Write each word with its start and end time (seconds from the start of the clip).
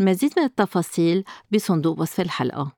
المزيد 0.00 0.32
من 0.36 0.44
التفاصيل 0.44 1.24
بصندوق 1.52 2.00
وصف 2.00 2.20
الحلقة. 2.20 2.72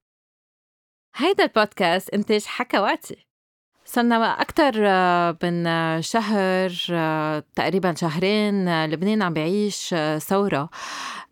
هيدا 1.17 1.45
البودكاست 1.45 2.11
إنتاج 2.11 2.45
حكواتي. 2.45 3.27
صرنا 3.85 4.41
أكثر 4.41 4.75
من 5.43 5.65
شهر 6.03 6.71
تقريبا 7.41 7.95
شهرين 7.95 8.85
لبنان 8.85 9.23
عم 9.23 9.33
بيعيش 9.33 9.95
ثورة. 10.19 10.71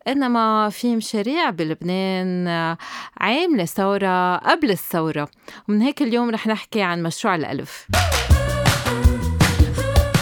إنما 0.07 0.69
في 0.69 0.95
مشاريع 0.95 1.49
بلبنان 1.49 2.47
عاملة 3.17 3.65
ثورة 3.65 4.37
قبل 4.37 4.71
الثورة. 4.71 5.29
ومن 5.69 5.81
هيك 5.81 6.01
اليوم 6.01 6.29
رح 6.29 6.47
نحكي 6.47 6.81
عن 6.81 7.03
مشروع 7.03 7.35
الألف. 7.35 7.87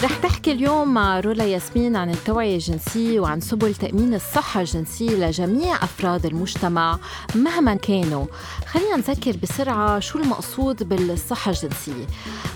رح 0.04 0.18
تحكي 0.24 0.39
اليوم 0.52 0.94
مع 0.94 1.20
رولا 1.20 1.44
ياسمين 1.44 1.96
عن 1.96 2.10
التوعية 2.10 2.56
الجنسية 2.56 3.20
وعن 3.20 3.42
سبل 3.42 3.76
تأمين 3.76 4.14
الصحة 4.14 4.62
الجنسية 4.62 5.10
لجميع 5.10 5.76
أفراد 5.76 6.26
المجتمع 6.26 7.00
مهما 7.36 7.76
كانوا. 7.76 8.26
خلينا 8.68 8.96
نذكر 8.98 9.38
بسرعة 9.44 10.00
شو 10.00 10.20
المقصود 10.20 10.90
بالصحة 10.90 11.52
الجنسية. 11.52 12.06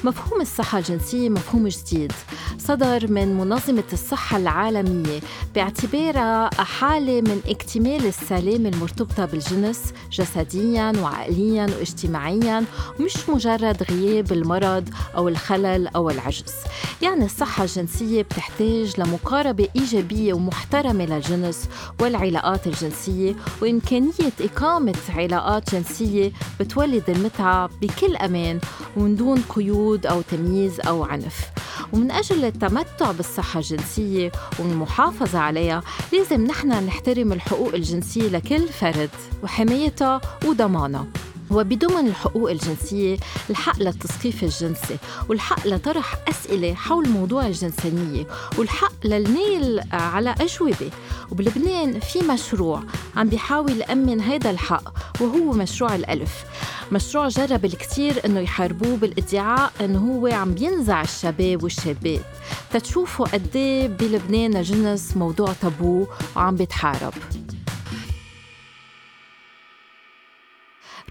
مفهوم 0.04 0.42
الصحة 0.42 0.78
الجنسية 0.78 1.30
مفهوم 1.30 1.67
جديد. 1.67 2.12
صدر 2.58 3.12
من 3.12 3.38
منظمة 3.38 3.84
الصحة 3.94 4.38
العالمية 4.38 5.20
باعتبارها 5.56 6.50
حالة 6.64 7.22
من 7.22 7.42
اكتمال 7.48 8.06
السلامة 8.06 8.70
المرتبطة 8.70 9.26
بالجنس 9.26 9.94
جسديا 10.12 10.94
وعقليا 11.02 11.66
واجتماعيا 11.80 12.66
مش 13.00 13.30
مجرد 13.30 13.84
غياب 13.92 14.32
المرض 14.32 14.89
أو 15.16 15.28
الخلل 15.28 15.88
أو 15.88 16.10
العجز. 16.10 16.54
يعني 17.02 17.26
الصحة 17.26 17.64
الجنسية 17.64 17.83
بتحتاج 18.23 19.00
لمقاربة 19.00 19.67
إيجابية 19.76 20.34
ومحترمة 20.34 21.06
للجنس 21.06 21.70
والعلاقات 22.02 22.67
الجنسية 22.67 23.36
وإمكانية 23.62 24.34
إقامة 24.42 24.95
علاقات 25.09 25.76
جنسية 25.76 26.31
بتولد 26.59 27.09
المتعة 27.09 27.70
بكل 27.81 28.16
أمان 28.16 28.59
ومن 28.98 29.16
دون 29.16 29.42
قيود 29.50 30.06
أو 30.06 30.22
تمييز 30.22 30.80
أو 30.80 31.04
عنف. 31.04 31.50
ومن 31.94 32.11
أجل 32.11 32.45
التمتع 32.45 33.11
بالصحة 33.11 33.59
الجنسية 33.59 34.31
والمحافظة 34.59 35.39
عليها 35.39 35.84
لازم 36.14 36.45
نحن 36.45 36.86
نحترم 36.86 37.34
الحقوق 37.34 37.73
الجنسية 37.73 38.30
لكل 38.30 38.67
فرد 38.67 39.09
وحمايتها 39.44 40.22
وضمانها. 40.45 41.06
وبضمن 41.54 42.08
الحقوق 42.08 42.52
الجنسية 42.52 43.18
الحق 43.50 43.80
للتثقيف 43.80 44.44
الجنسي 44.44 44.98
والحق 45.30 45.68
لطرح 45.68 46.16
أسئلة 46.30 46.73
حول 46.73 47.10
موضوع 47.10 47.48
الجنسانية 47.48 48.28
والحق 48.58 48.94
للنيل 49.06 49.82
على 49.92 50.36
أجوبة. 50.42 50.92
وبلبنان 51.32 52.00
في 52.00 52.20
مشروع 52.20 52.84
عم 53.16 53.30
بيحاول 53.30 53.82
يأمن 53.82 54.22
هذا 54.22 54.50
الحق 54.50 54.94
وهو 55.22 55.52
مشروع 55.52 55.95
الألف. 55.95 56.44
مشروع 56.92 57.28
جرب 57.28 57.66
الكثير 57.66 58.26
إنه 58.26 58.40
يحاربوه 58.40 58.98
بالادعاء 58.98 59.72
إنه 59.82 60.00
هو 60.00 60.28
عم 60.28 60.52
بينزع 60.54 61.02
الشباب 61.02 61.64
والشابات. 61.64 62.26
تتشوفوا 62.73 63.26
قد 63.26 63.56
إيه 63.56 63.88
بلبنان 63.88 64.56
الجنس 64.58 65.17
موضوع 65.17 65.54
تابو 65.61 66.08
وعم 66.36 66.56
بيتحارب. 66.56 67.14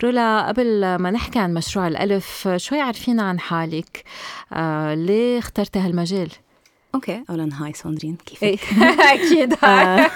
رولا 0.03 0.49
قبل 0.49 0.97
ما 0.97 1.11
نحكي 1.11 1.39
عن 1.39 1.55
مشروع 1.55 1.89
الألف 1.89 2.49
شوي 2.57 2.81
عرفينا 2.81 3.23
عن 3.23 3.41
حالك 3.41 4.05
آه 4.53 4.95
ليه 4.95 5.39
اخترتي 5.39 5.79
هالمجال؟ 5.79 6.29
okay 6.95 7.25
اولا 7.31 7.49
هاي 7.53 7.73
ساندرين 7.73 8.17
كيفك؟ 8.27 8.43
إيه. 8.43 8.59
أكيد 9.15 9.55
آه، 9.65 10.11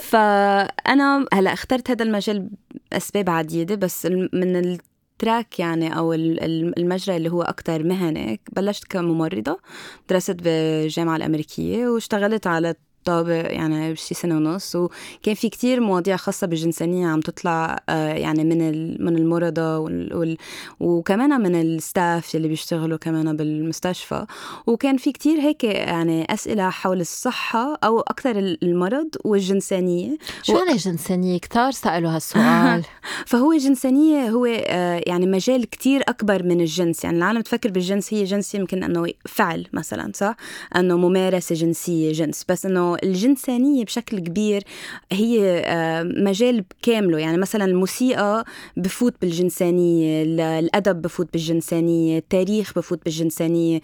فأنا 0.00 1.26
هلأ 1.32 1.52
اخترت 1.52 1.90
هذا 1.90 2.04
المجال 2.04 2.50
بأسباب 2.90 3.30
عديدة 3.30 3.74
بس 3.74 4.06
من 4.32 4.56
ال 4.56 4.73
track 4.73 5.58
يعني 5.58 5.98
أو 5.98 6.12
المجرى 6.12 7.16
اللي 7.16 7.30
هو 7.30 7.42
أكثر 7.42 7.82
مهني 7.82 8.40
بلشت 8.52 8.84
كممرضة 8.84 9.60
درست 10.08 10.30
بالجامعة 10.42 11.16
الأمريكية 11.16 11.86
واشتغلت 11.86 12.46
على 12.46 12.74
طابق 13.04 13.52
يعني 13.52 13.96
شي 13.96 14.14
سنة 14.14 14.36
ونص. 14.36 14.76
وكان 14.76 15.34
في 15.34 15.48
كتير 15.48 15.80
مواضيع 15.80 16.16
خاصة 16.16 16.46
بالجنسانية 16.46 17.06
عم 17.06 17.20
تطلع 17.20 17.78
آه، 17.88 18.14
يعني 18.14 18.44
من 18.44 18.58
من 19.04 19.16
المرضى 19.16 19.60
وال 19.60 20.36
وكمان 20.80 21.40
من 21.40 21.60
الستاف 21.60 22.34
اللي 22.34 22.48
بيشتغلوا 22.48 22.98
كمان 22.98 23.36
بالمستشفى. 23.36 24.26
وكان 24.66 24.96
في 24.96 25.12
كتير 25.12 25.40
هيك 25.40 25.64
يعني 25.64 26.34
أسئلة 26.34 26.70
حول 26.70 27.00
الصحة 27.00 27.78
أو 27.84 28.00
أكثر 28.00 28.38
المرض 28.38 29.08
والجنسانية. 29.24 30.18
شو 30.42 30.58
يعني 30.58 30.72
الجنسانية؟ 30.72 31.38
كتار 31.38 31.70
سألوا 31.70 32.10
هالسؤال. 32.10 32.84
فهو 33.30 33.52
الجنسانية 33.52 34.28
هو 34.28 34.46
آه، 34.46 35.02
يعني 35.06 35.26
مجال 35.26 35.70
كتير 35.70 36.02
أكبر 36.08 36.42
من 36.42 36.60
الجنس. 36.60 37.04
يعني 37.04 37.18
العالم 37.18 37.40
تفكر 37.40 37.70
بالجنس 37.70 38.14
هي 38.14 38.24
جنس 38.24 38.54
يمكن 38.54 38.82
أنه 38.82 39.06
فعل 39.26 39.66
مثلا 39.72 40.12
صح؟ 40.14 40.36
أنه 40.76 40.96
ممارسة 40.96 41.54
جنسية 41.54 42.12
جنس. 42.12 42.44
بس 42.48 42.66
أنه 42.66 42.91
الجنسانية 43.02 43.84
بشكل 43.84 44.18
كبير 44.18 44.64
هي 45.12 45.62
آه، 45.66 46.02
مجال 46.02 46.64
كامله. 46.82 47.18
يعني 47.18 47.38
مثلا 47.38 47.64
الموسيقى 47.64 48.44
بفوت 48.76 49.14
بالجنسانية 49.20 50.22
الأدب 50.58 51.02
بفوت 51.02 51.32
بالجنسانية 51.32 52.18
التاريخ 52.18 52.72
بفوت 52.76 53.04
بالجنسانية 53.04 53.80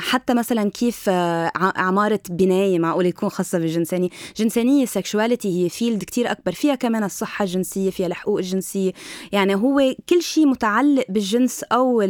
حتى 0.00 0.34
مثلا 0.34 0.70
كيف 0.70 1.08
آه، 1.08 1.52
عمارة 1.56 2.20
بناية 2.30 2.78
معقول 2.78 3.06
يكون 3.06 3.28
خاصة 3.28 3.58
بالجنسانية. 3.58 4.08
جنسانية 4.36 4.86
sexuality 4.86 5.64
هي 5.64 5.68
field 5.68 6.04
كتير 6.04 6.30
أكبر. 6.30 6.52
فيها 6.52 6.74
كمان 6.74 7.04
الصحة 7.04 7.42
الجنسية 7.42 7.90
فيها 7.90 8.06
الحقوق 8.06 8.38
الجنسية. 8.38 8.92
يعني 9.32 9.54
هو 9.54 9.94
كل 10.08 10.22
شيء 10.22 10.46
متعلق 10.46 11.04
بالجنس 11.08 11.62
أو 11.62 12.02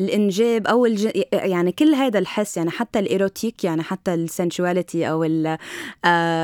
الإنجاب 0.00 0.66
أو 0.66 0.86
الج... 0.86 1.08
يعني 1.32 1.72
كل 1.72 1.94
هذا 1.94 2.18
الحس 2.18 2.56
يعني 2.56 2.70
حتى 2.70 2.98
ال 2.98 3.07
erotic 3.07 3.64
يعني 3.64 3.82
حتى 3.82 4.14
ال 4.14 4.23
sensuality 4.23 5.10
أو 5.10 5.24
آه 5.24 5.58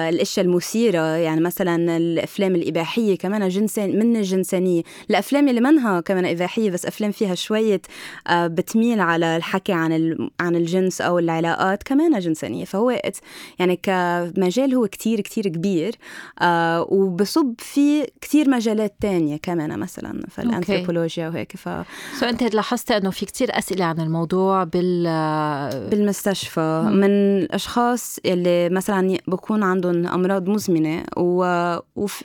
الاشياء 0.09 0.47
المثيرة 0.47 1.17
يعني 1.17 1.41
مثلا 1.41 1.97
الأفلام 1.97 2.55
الإباحية 2.55 3.19
كمان 3.19 3.49
جنسان 3.49 3.99
من 3.99 4.17
الجنسانية؟ 4.17 4.83
الأفلام 5.11 5.49
اللي 5.49 5.61
منها 5.61 6.01
كمان 6.01 6.27
إباحية 6.27 6.71
بس 6.71 6.87
أفلام 6.87 7.13
فيها 7.13 7.35
شوية 7.35 7.83
آه 8.29 8.47
بتميل 8.47 9.01
على 9.01 9.37
الحكي 9.37 9.73
عن 9.73 10.17
عن 10.41 10.57
الجنس 10.57 11.01
أو 11.01 11.19
العلاقات 11.19 11.83
كمان 11.83 12.19
جنسانية. 12.19 12.65
فهو 12.65 13.01
يعني 13.59 13.81
كمجال 13.83 14.75
هو 14.75 14.87
كتير 14.87 15.21
كتير 15.21 15.49
كبير 15.49 15.95
آه 16.41 16.87
وبصب 16.89 17.55
في 17.59 18.07
كتير 18.21 18.51
مجالات 18.51 18.95
تانية 19.01 19.37
كمان 19.37 19.79
مثلا 19.79 20.23
فالانثروبولوجيا 20.31 21.29
وهيك. 21.29 21.57
ف 21.57 21.69
سو 22.21 22.27
أنت 22.27 22.55
لاحظتي 22.55 22.97
إنه 22.97 23.11
في 23.11 23.27
كتير 23.27 23.59
أسئلة 23.59 23.85
عن 23.85 24.01
الموضوع 24.01 24.65
بال 24.65 25.03
بالمستشفى. 25.91 26.91
من 26.93 27.11
الأشخاص 27.39 28.19
اللي 28.27 28.69
مثلا 28.69 29.06
يعني 29.07 29.23
بكون 29.27 29.63
عندهم 29.63 30.07
أمراض 30.07 30.49
مزمنة 30.49 31.05
و... 31.17 31.77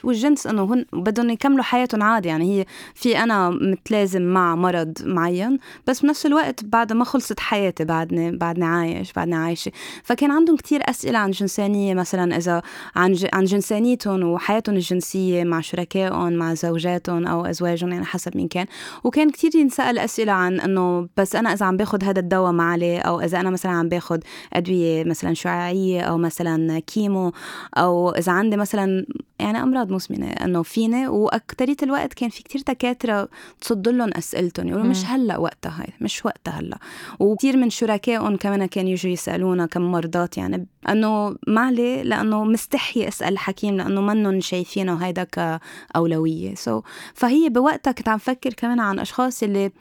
والجنس 0.04 0.48
إنه 0.48 0.74
هن 0.74 0.86
بدهم 0.94 1.30
يكملوا 1.30 1.64
حياتهم 1.64 2.04
عادي. 2.04 2.28
يعني 2.28 2.60
هي 2.60 2.66
في 2.96 3.18
أنا 3.18 3.50
متلازم 3.50 4.22
مع 4.22 4.56
مرض 4.56 4.94
معين 5.06 5.58
بس 5.88 6.02
بنفس 6.02 6.26
الوقت 6.26 6.64
بعد 6.64 6.94
ما 6.94 7.04
خلصت 7.04 7.40
حياتي 7.40 7.86
بعدني 7.86 8.38
بعدني 8.38 8.66
عايش 8.66 9.14
بعدني 9.14 9.36
عايشة. 9.36 9.72
فكان 10.04 10.32
عندهم 10.32 10.56
كتير 10.56 10.82
أسئلة 10.90 11.20
عن 11.20 11.32
جنسانية 11.32 11.94
مثلا 11.94 12.38
إذا 12.38 12.62
عن 12.96 13.14
ج... 13.14 13.28
عن 13.34 13.44
جنسانيتهم 13.44 14.24
وحياتهم 14.24 14.76
الجنسية 14.76 15.44
مع 15.44 15.62
شركائهم 15.62 16.34
مع 16.34 16.54
زوجاتهم 16.54 17.28
أو 17.28 17.46
أزواجهم 17.46 17.92
يعني 17.92 18.06
حسب 18.06 18.38
مين 18.38 18.48
كان. 18.48 18.66
وكان 19.04 19.30
كتير 19.30 19.56
ينسأل 19.56 20.00
أسئلة 20.00 20.32
عن 20.32 20.60
إنه 20.60 21.08
بس 21.18 21.36
أنا 21.36 21.54
إذا 21.54 21.66
عم 21.66 21.78
باخذ 21.78 22.04
هذا 22.04 22.20
الدواء 22.20 22.52
معلي؟ 22.52 22.98
أو 23.00 23.22
إذا 23.22 23.40
أنا 23.40 23.50
مثلا 23.50 23.72
عم 23.72 23.90
باخذ 23.90 24.20
أدوية 24.54 25.04
مثلا 25.04 25.34
شعاعية 25.34 26.02
أو 26.02 26.18
مثلا 26.18 26.71
كيمو 26.80 27.32
أو 27.78 28.10
إذا 28.10 28.32
عندي 28.32 28.58
مثلا 28.58 29.06
يعني 29.42 29.64
أمراض 29.64 29.92
مزمنه 29.92 30.28
إنه 30.28 30.64
فيني 30.64 31.08
واكثريه 31.08 31.76
الوقت 31.84 32.14
كان 32.14 32.30
في 32.30 32.44
كتير 32.44 32.62
دكاترة 32.68 33.30
تصد 33.62 33.90
لهم 33.90 34.10
أسئلتهم 34.14 34.68
يقولوا 34.68 34.86
مش 34.86 35.06
هلأ 35.06 35.38
وقتها 35.38 35.82
هاي 35.82 35.94
مش 36.02 36.26
وقتها 36.26 36.52
هلأ. 36.52 36.78
وكثير 37.20 37.58
من 37.58 37.70
شركائهم 37.70 38.38
كمان 38.38 38.66
كانوا 38.66 38.92
يجوا 38.92 39.12
يسألونا 39.12 39.66
كم 39.66 39.82
مرضات 39.82 40.38
يعني 40.38 40.68
إنه 40.90 41.36
ما 41.48 41.62
عليه 41.62 42.02
لأنه 42.02 42.44
مستحي 42.44 43.08
أسأل 43.08 43.34
الحكيم 43.34 43.78
لأنه 43.78 44.02
منهم 44.02 44.42
شايفينه 44.42 44.96
هيدا 44.96 45.24
كأولوية. 45.24 46.56
سو 46.56 46.82
so, 46.82 46.84
فهي 47.14 47.50
بوقتها 47.50 47.92
كنت 47.92 48.10
عم 48.10 48.18
فكر 48.18 48.54
كمان 48.54 48.80
عن 48.80 49.00
أشخاص 49.00 49.44
اللي 49.44 49.72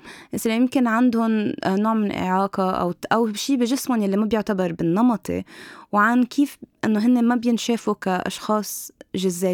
يمكن 0.47 0.87
عندهم 0.87 1.53
نوع 1.67 1.95
من 1.95 2.13
إعاقة 2.13 2.71
أو 2.71 2.95
أو 3.13 3.33
شيء 3.33 3.57
بجسمهم 3.57 4.03
اللي 4.03 4.17
ما 4.17 4.27
بيعتبر 4.27 4.73
بالنمطي 4.73 5.45
وعن 5.93 6.25
كيف 6.25 6.59
إنه 6.85 7.07
هن 7.07 7.25
ما 7.25 7.35
بينشافوا 7.35 7.95
كأشخاص 7.95 8.93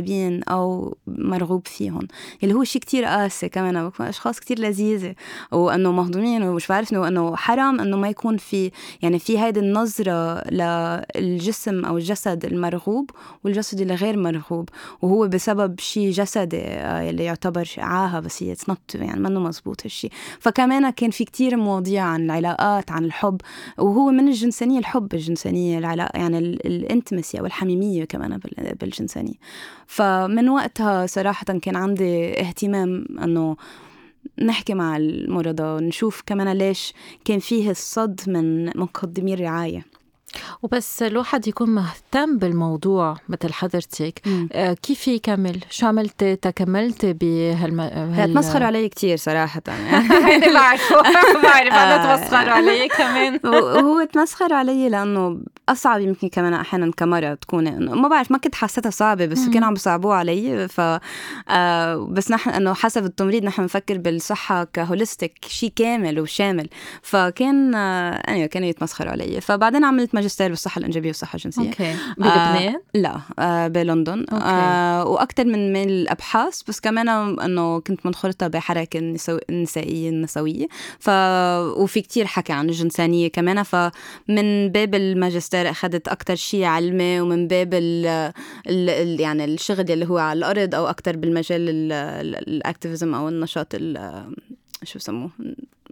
جذابين 0.01 0.43
أو 0.43 0.97
مرغوب 1.07 1.67
فيهم. 1.67 2.09
اللي 2.43 2.55
هو 2.55 2.65
شيء 2.65 2.83
كتير 2.83 3.05
قاسي 3.05 3.49
كمان 3.49 3.91
أشخاص 4.01 4.41
كتير 4.41 4.59
لذيذة 4.59 5.15
وأنه 5.53 5.93
مهضومين 5.93 6.43
ومش 6.43 6.67
بعرف 6.67 6.95
انه 6.95 7.37
حرام 7.37 7.81
إنه 7.81 7.97
ما 7.97 8.09
يكون 8.09 8.37
في 8.37 8.71
يعني 9.03 9.19
في 9.19 9.39
هيدي 9.39 9.61
النظرة 9.61 10.51
للجسم 10.51 11.85
أو 11.85 11.97
الجسد 11.97 12.45
المرغوب 12.45 13.11
والجسد 13.45 13.81
اللي 13.81 13.95
غير 13.95 14.17
مرغوب. 14.17 14.69
وهو 15.03 15.29
بسبب 15.29 15.81
شيء 15.81 16.11
جسدي 16.11 16.61
آه، 16.61 17.11
اللي 17.11 17.25
يعتبر 17.25 17.69
عاهة 17.79 18.21
بس 18.21 18.43
هي 18.43 18.57
يعني 18.95 19.21
منه 19.21 19.41
مزبوط 19.41 19.83
هالشيء 19.85 20.11
فكمان 20.41 20.91
كان 20.91 21.11
في 21.11 21.25
كتير 21.25 21.57
مواضيع 21.57 22.05
عن 22.05 22.25
العلاقات 22.25 22.91
عن 22.91 23.05
الحب 23.05 23.41
وهو 23.79 24.11
من 24.11 24.29
الجنسانية 24.29 24.79
الحب 24.79 25.15
الجنسانية 25.15 25.79
العلاقه 25.79 26.19
يعني 26.19 26.39
الانتمسي 26.39 27.41
أو 27.41 27.47
الحميميه 27.47 28.05
كمان 28.05 28.41
بالجنسانية. 28.81 29.35
فمن 29.87 30.49
وقتها 30.49 31.07
صراحة 31.07 31.45
كان 31.45 31.77
عندي 31.77 32.41
اهتمام 32.41 33.07
أنه 33.23 33.57
نحكي 34.43 34.75
مع 34.75 34.97
المرضى 34.97 35.85
نشوف 35.85 36.23
كمان 36.27 36.59
ليش 36.59 36.93
كان 37.25 37.39
فيه 37.39 37.71
الصد 37.71 38.21
من 38.27 38.67
مقدمي 38.79 39.35
الرعاية. 39.35 39.96
وبس 40.63 41.03
الواحد 41.03 41.49
يكون 41.49 41.71
مهتم 41.71 42.39
بالموضوع 42.39 43.17
مثل 43.29 43.53
حضرتك. 43.53 44.23
آه 44.53 44.73
كيف 44.73 45.09
يكمل؟ 45.09 45.61
شو 45.71 45.87
عملتي 45.87 46.37
تكملتي 46.37 47.13
بهالم. 47.13 48.33
تمسخروا 48.35 48.67
علي 48.67 48.89
كثير 48.89 49.17
صراحة. 49.17 49.63
يعني 49.69 50.53
بعرفه. 50.55 51.03
بعرف 51.43 51.73
أنا 51.73 52.17
تمسخروا 52.17 52.53
علي 52.53 52.89
كمان. 52.89 53.41
وهو 53.45 54.05
تمسخر 54.13 54.53
علي 54.53 54.89
لأنه 54.89 55.41
أصعب 55.69 56.01
يمكن 56.01 56.29
كمان 56.29 56.55
أحيانا 56.55 56.91
كمرة 56.97 57.35
تكون. 57.35 57.67
إنه 57.67 57.95
ما 57.95 58.09
بعرف 58.09 58.31
ما 58.31 58.39
كنت 58.39 58.55
حسيتها 58.55 58.91
صعبة 58.91 59.27
بس 59.27 59.49
كانوا 59.49 59.67
عم 59.67 59.75
بيصعبوها 59.75 60.17
علي. 60.17 60.69
ف 60.69 60.81
آه 61.49 62.09
بس 62.11 62.31
نحن 62.31 62.51
إنه 62.51 62.75
حسب 62.75 63.05
التمريض 63.05 63.45
نحن 63.45 63.63
بنفكر 63.63 63.99
بالصحة 63.99 64.65
كهوليستيك 64.65 65.33
شيء 65.49 65.73
كامل 65.77 66.21
وشامل. 66.21 66.69
فكان 67.03 67.75
آه 67.75 68.47
كانوا 68.47 68.69
يتمسخروا 68.69 69.11
علي. 69.13 69.41
فبعدين 69.41 69.85
عملت 69.85 70.15
ماجستير 70.27 70.49
بالصحة 70.49 70.79
الإنجابية 70.79 71.09
والصحة 71.09 71.37
الجنسية. 71.37 71.69
okay. 71.69 71.91
آه، 71.91 71.97
بلبنان؟ 72.19 72.75
آه 72.75 72.81
لا 72.95 73.21
آه 73.39 73.69
بلندن. 73.69 74.19
okay. 74.33 74.45
آه 74.45 75.05
وأكثر 75.05 75.45
من 75.45 75.73
من 75.73 75.89
الأبحاث 75.89 76.63
بس 76.69 76.81
كمان 76.81 77.09
إنه 77.41 77.81
كنت 77.81 78.07
منخرطة 78.07 78.47
بحركة 78.49 79.15
النسائية 79.51 80.11
النسوية. 80.11 80.67
ف 80.99 81.11
وفي 81.77 82.01
كتير 82.01 82.27
حكي 82.27 82.53
عن 82.53 82.69
الجنسانية 82.69 83.29
كمان. 83.29 83.63
فمن 83.63 84.69
باب 84.69 84.95
الماجستير 84.95 85.71
أخذت 85.71 86.09
أكثر 86.09 86.35
شيء 86.35 86.65
علمي 86.65 87.21
ومن 87.21 87.49
باب 87.49 87.75
ال 87.75 88.33
ال 88.69 89.21
يعني 89.21 89.45
الشغل 89.45 89.91
اللي 89.91 90.07
هو 90.07 90.19
على 90.19 90.39
الأرض 90.39 90.75
أو 90.75 90.87
أكثر 90.87 91.17
بالمجال 91.17 91.93
ال 92.49 92.56
activism 92.56 93.15
أو 93.15 93.29
النشاط 93.29 93.67
شو 94.83 94.99
بسموه؟ 94.99 95.31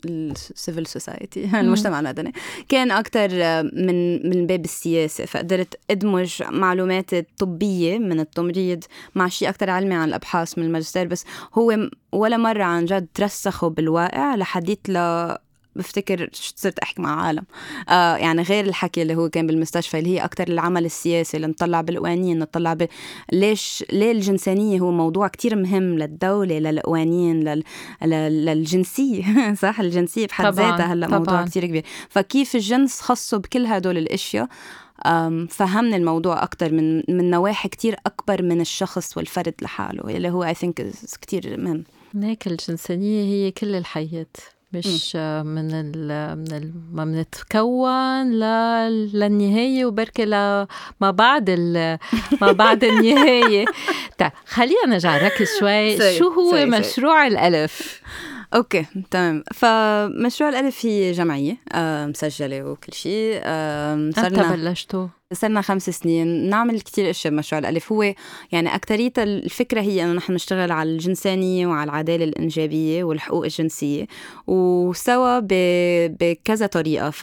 ال 0.05 0.18
civil 0.18 0.87
society 0.87 1.44
المجتمع 1.60 2.00
المدني. 2.00 2.32
كان 2.69 2.90
أكثر 2.90 3.28
من 3.62 4.28
من 4.31 4.46
باب 4.46 4.64
السياسة. 4.64 5.25
فقدرت 5.25 5.78
أدمج 5.90 6.42
معلومات 6.42 7.14
طبية 7.38 7.98
من 7.98 8.20
التمريض 8.20 8.84
مع 9.14 9.28
شيء 9.28 9.48
أكثر 9.48 9.70
علمي 9.70 9.94
عن 9.94 10.08
الأبحاث 10.08 10.58
من 10.58 10.64
الماجستير. 10.64 11.06
بس 11.06 11.25
هو 11.54 11.88
ولا 12.12 12.36
مرة 12.36 12.64
عن 12.64 12.84
جد 12.84 13.06
ترسخوا 13.14 13.69
بالواقع 13.69 14.34
لحديت 14.34 14.88
ل 14.88 14.96
بفتكر 15.76 16.31
صرت 16.32 16.79
أحكي 16.79 17.03
مع 17.03 17.23
عالم. 17.23 17.44
آه 17.88 18.17
يعني 18.17 18.43
غير 18.43 18.65
الحكي 18.65 19.03
اللي 19.03 19.15
هو 19.15 19.29
كان 19.29 19.47
بالمستشفى 19.47 19.99
اللي 19.99 20.11
هي 20.11 20.25
أكثر 20.25 20.49
العمل 20.49 20.85
السياسي 20.85 21.37
اللي 21.37 21.47
نطلع 21.47 21.81
بالقوانين 21.81 22.38
نطلع 22.38 22.75
ب... 22.75 22.88
ليش 23.32 23.85
ليه 23.93 24.12
الجنسانية 24.12 24.81
هو 24.81 24.91
موضوع 24.91 25.29
كتير 25.29 25.56
مهم 25.56 25.99
للدولة 25.99 26.59
للقوانين 26.59 27.41
لل... 27.44 27.65
للجنسية. 28.44 29.25
صح؟ 29.62 29.81
الجنسية 29.81 30.26
بحد 30.26 30.44
ذاتها 30.44 30.93
هلا 30.93 31.09
موضوع 31.09 31.44
كتير 31.44 31.67
كبير. 31.67 31.85
فكيف 32.09 32.55
الجنس 32.55 33.00
خصه 33.00 33.37
بكل 33.37 33.67
هدول 33.67 33.99
الأشياء؟ 33.99 34.49
فهمنا 35.49 35.97
الموضوع 35.97 36.43
أكتر 36.43 36.73
من 36.73 36.97
من 37.09 37.31
نواحي 37.31 37.69
كتير 37.69 37.97
أكبر 38.06 38.43
من 38.43 38.61
الشخص 38.61 39.17
والفرد 39.17 39.55
لحاله 39.62 40.17
اللي 40.17 40.31
هو 40.31 40.53
I 40.53 40.56
think 40.56 40.82
كتير 41.21 41.56
مهم. 41.61 41.85
هيك 42.23 42.47
الجنسانية 42.47 43.25
هي 43.25 43.50
كل 43.50 43.75
الحياة. 43.75 44.26
مش 44.75 45.17
من 45.47 45.71
ال 45.75 46.38
من 46.38 46.53
ال 46.53 46.73
ما 46.93 47.05
بنتكون 47.05 48.31
للنهايه 48.32 49.85
وبركي 49.87 50.25
ل 50.25 50.31
ما 51.00 51.11
بعد 51.11 51.50
ما 52.43 52.53
بعد 52.53 52.85
النهاية. 52.85 53.65
طيب 54.19 54.31
خلينا 54.47 54.87
نرجع 54.87 55.17
نركز 55.23 55.49
شوي. 55.61 56.19
شو 56.19 56.29
هو 56.29 56.67
مشروع 56.67 57.26
الألف؟ 57.26 58.00
أوكي 58.55 58.87
تمام. 59.11 59.44
فمشروع 59.55 60.50
الألف 60.50 60.87
هي 60.87 61.12
جمعية 61.12 61.56
آه 61.73 62.06
مسجلة 62.06 62.65
وكل 62.65 62.93
شيء 62.93 63.41
آه 63.44 64.11
صرنا 64.17 64.55
بلشتوا. 64.55 65.06
صرنا 65.34 65.60
خمس 65.60 65.90
سنين 65.90 66.48
نعمل 66.48 66.81
كتير 66.81 67.10
أشياء 67.10 67.32
بمشروع 67.32 67.58
الألف. 67.58 67.92
هو 67.92 68.14
يعني 68.52 68.75
اكثريه 68.75 69.12
الفكرة 69.19 69.81
هي 69.81 70.04
إنه 70.04 70.12
نحن 70.12 70.32
نشتغل 70.32 70.72
على 70.72 70.90
الجنسانية 70.90 71.66
وعلى 71.66 71.84
العدالة 71.90 72.25
الإنجابية 72.25 73.04
والحقوق 73.04 73.44
الجنسية 73.44 74.06
وسوا 74.46 75.40
بكذا 76.08 76.66
طريقة. 76.66 77.10
ف 77.10 77.22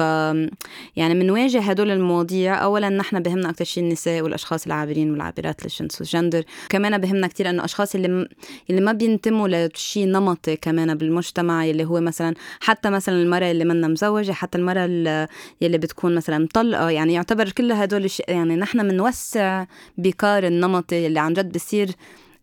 يعني 0.95 1.13
بنواجه 1.13 1.59
هدول 1.59 1.91
المواضيع. 1.91 2.63
اولا 2.63 2.89
نحن 2.89 3.19
بهمنا 3.19 3.49
أكثر 3.49 3.65
شيء 3.65 3.83
النساء 3.83 4.21
والأشخاص 4.21 4.65
العابرين 4.65 5.11
والعابرات 5.11 5.63
للجنس 5.63 6.01
والجندر. 6.01 6.43
كمان 6.69 6.97
بهمنا 6.97 7.27
كتير 7.27 7.49
إنه 7.49 7.65
أشخاص 7.65 7.95
اللي. 7.95 8.27
اللي 8.69 8.81
ما 8.81 8.91
بينتموا 8.91 9.47
لشيء 9.47 10.07
نمطي 10.07 10.55
كمان 10.55 10.95
بالمجتمع 10.95 11.65
اللي 11.65 11.85
هو 11.85 11.99
مثلا 11.99 12.33
حتى 12.59 12.89
مثلا 12.89 13.21
المرأة 13.21 13.51
اللي 13.51 13.65
منا 13.65 13.87
مزوجة 13.87 14.31
حتى 14.31 14.57
المرأة 14.57 14.85
اللي 14.85 15.77
بتكون 15.77 16.15
مثلا 16.15 16.37
مطلقة. 16.37 16.89
يعني 16.89 17.13
يعتبر 17.13 17.49
كل 17.49 17.71
هدول 17.71 18.00
هدول 18.01 18.36
يعني 18.36 18.56
نحن 18.56 18.88
بنوسع 18.88 19.65
بكار 19.98 20.48
النمطي 20.48 21.07
اللي 21.07 21.19
عن 21.19 21.33
جد 21.33 21.51
بصير 21.51 21.89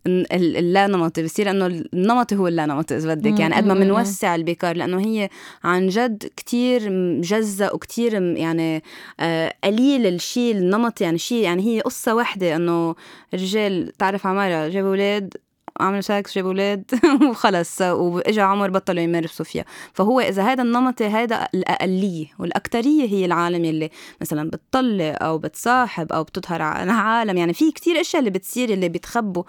اللا 0.07 0.87
نمطي 0.87 1.23
بصير 1.23 1.49
إنه 1.51 1.65
النمطي 1.65 2.35
هو 2.35 2.47
اللا 2.47 2.65
نمطي 2.65 2.97
إذا 2.97 3.13
بدك. 3.13 3.39
يعني 3.39 3.55
قد 3.55 3.65
ما 3.65 3.73
بنوسع 3.73 4.35
البيكار 4.35 4.75
لأنه 4.75 4.99
هي 4.99 5.29
عن 5.63 5.87
جد 5.87 6.31
كتير 6.37 6.89
مجزأ 6.89 7.71
وكتير 7.71 8.13
يعني 8.21 8.83
آه 9.19 9.53
قليل 9.63 10.05
الشيء 10.05 10.55
النمطي 10.55 11.03
يعني 11.03 11.17
شيء 11.17 11.43
يعني 11.43 11.63
هي 11.63 11.81
قصة 11.81 12.15
واحدة 12.15 12.55
إنه 12.55 12.95
رجال 13.33 13.91
تعرف 13.97 14.27
عمارة 14.27 14.67
جابوا 14.67 14.89
أولاد 14.89 15.33
عملوا 15.79 16.01
سكس 16.01 16.35
جابوا 16.35 16.49
أولاد 16.49 16.91
وخلص. 17.29 17.81
وإجا 17.81 18.43
عمر 18.43 18.69
بطلوا 18.69 19.03
يمارسوا 19.03 19.45
فيها 19.45 19.65
فهو 19.93 20.19
إذا 20.19 20.43
هذا 20.43 20.63
النمط 20.63 21.01
هذا 21.01 21.47
الأقلية 21.53 22.25
والاكثريه 22.39 23.09
هي 23.09 23.25
العالم 23.25 23.65
اللي 23.65 23.89
مثلا 24.21 24.49
بتطلق 24.49 25.23
أو 25.23 25.37
بتصاحب 25.37 26.11
أو 26.11 26.23
بتظهر 26.23 26.61
على 26.61 26.91
عالم 26.91 27.37
يعني 27.37 27.53
في 27.53 27.71
كتير 27.71 28.01
أشياء 28.01 28.19
اللي 28.19 28.31
بتصير 28.31 28.69
اللي 28.69 28.89
بتخبوا 28.89 29.43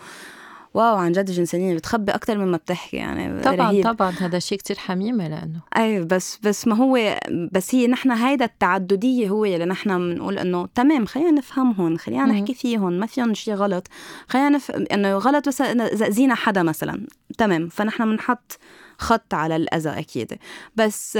واو 0.74 0.96
عن 0.96 1.12
جد 1.12 1.28
الجنسانية 1.28 1.74
بتخبي 1.74 2.12
أكتر 2.12 2.38
مما 2.38 2.56
بتحكي 2.56 2.96
يعني 2.96 3.42
طبعا 3.42 3.70
رهيب. 3.70 3.84
طبعا 3.84 4.10
هذا 4.10 4.38
شيء 4.38 4.58
كتير 4.58 4.76
حميمة 4.78 5.28
لأنه 5.28 5.60
أي 5.76 6.00
بس 6.00 6.38
بس 6.42 6.66
ما 6.66 6.76
هو 6.76 7.18
بس 7.52 7.74
هي 7.74 7.86
نحن 7.86 8.10
هيدا 8.10 8.44
التعددية 8.44 9.28
هو 9.28 9.44
اللي 9.44 9.64
نحن 9.64 9.98
بنقول 9.98 10.38
إنه 10.38 10.68
تمام 10.74 11.06
خلينا 11.06 11.30
نفهمهم 11.30 11.96
خلينا 11.96 12.26
نحكي 12.26 12.54
فيهم 12.54 12.92
ما 12.92 13.06
فيهم 13.06 13.34
شيء 13.34 13.54
غلط. 13.54 13.88
خلينا 14.28 14.48
نف... 14.48 14.70
إنه 14.70 15.16
غلط 15.16 15.48
بس 15.48 15.60
إذا 15.60 16.06
أذينا 16.06 16.34
حدا 16.34 16.62
مثلا 16.62 17.06
تمام 17.38 17.68
فنحن 17.68 18.04
بنحط 18.04 18.58
خط 19.00 19.34
على 19.34 19.56
الأذى 19.56 19.88
أكيد. 19.90 20.38
بس 20.76 21.12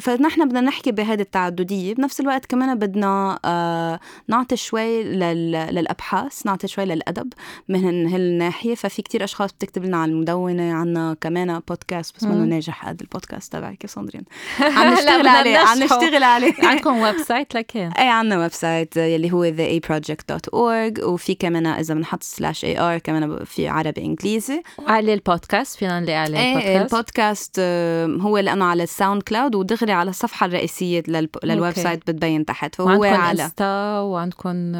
فنحن 0.00 0.48
بدنا 0.48 0.60
نحكي 0.60 0.92
بهذه 0.92 1.20
التعددية. 1.20 1.94
بنفس 1.94 2.20
الوقت 2.20 2.46
كمان 2.46 2.78
بدنا 2.78 3.38
آه، 3.44 4.00
نعطي 4.28 4.56
شوي 4.56 5.02
للأبحاث 5.04 6.46
نعطي 6.46 6.68
شوي 6.68 6.84
للأدب 6.84 7.32
من 7.68 8.06
هالناحية 8.08 8.74
ففي 8.74 9.02
كتير 9.02 9.24
أشخاص 9.24 9.52
بتكتب 9.52 9.84
لنا 9.84 9.96
على 9.96 10.12
المدونة 10.12 10.72
عنا 10.72 11.16
كمان 11.20 11.60
بودكاست 11.68 12.16
بس 12.16 12.24
منه 12.24 12.44
ناجح 12.44 12.88
قد 12.88 13.00
البودكاست 13.00 13.52
تبعك 13.52 13.84
يا 13.84 13.88
ساندرين 13.88 14.22
عم 14.76 14.92
نشتغل 14.94 15.28
عليه 15.28 15.58
عم 15.58 15.82
نشتغل 15.82 16.22
عليه. 16.22 16.54
عندكم 16.62 16.98
website 16.98 17.54
لكن؟ 17.54 17.80
إيه 17.98 18.08
عندنا 18.08 18.38
website 18.40 18.96
يلي 18.96 19.32
هو 19.32 19.52
theaproject.org 19.52 21.02
وفي 21.02 21.34
كمان 21.34 21.66
إذا 21.66 21.94
بنحط 21.94 22.22
slash 22.22 22.64
ar 22.64 22.98
كمان 22.98 23.44
في 23.44 23.68
عربي 23.68 24.00
إنجليزي. 24.04 24.62
وعلى 24.78 25.14
البودكاست 25.14 25.78
فينا 25.78 26.00
نلاقي 26.00 26.18
عليه 26.18 26.56
البودكاست 26.56 26.94
البودكاست 27.04 27.60
هو 28.20 28.38
لأنه 28.38 28.64
على 28.64 28.82
ال 28.82 29.22
SoundCloud 29.22 29.54
ودغري 29.54 29.92
على 29.92 30.10
الصفحة 30.10 30.46
الرئيسية 30.46 31.02
لل 31.44 31.72
website 31.72 32.10
بتبين 32.10 32.44
تحت 32.44 32.74
فهو 32.74 33.04
على 33.04 33.42
إنستا 33.42 33.98
وعندكم 34.00 34.72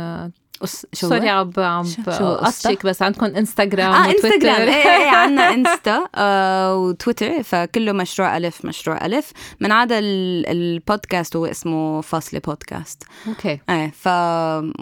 شو 0.92 1.08
sorry 1.08 1.28
عم 1.28 1.52
عم 1.58 1.84
قصدك 2.18 2.86
بس 2.86 3.02
عندكم 3.02 3.26
انستغرام 3.26 3.92
آه 3.92 4.10
انستغرام 4.10 4.60
إيه 4.68 4.74
إيه 4.74 5.10
عندنا 5.10 5.52
انستا 5.54 6.08
آه 6.14 6.76
وتويتر 6.76 7.42
فكله 7.42 7.92
مشروع 7.92 8.36
ألف 8.36 8.64
مشروع 8.64 9.06
ألف. 9.06 9.32
من 9.60 9.72
عدا 9.72 9.98
البودكاست 9.98 11.36
هو 11.36 11.46
اسمه 11.46 12.00
فاصله 12.00 12.40
بودكاست 12.46 13.02
okay. 13.28 13.60
إيه 13.70 13.90
ف 13.90 14.08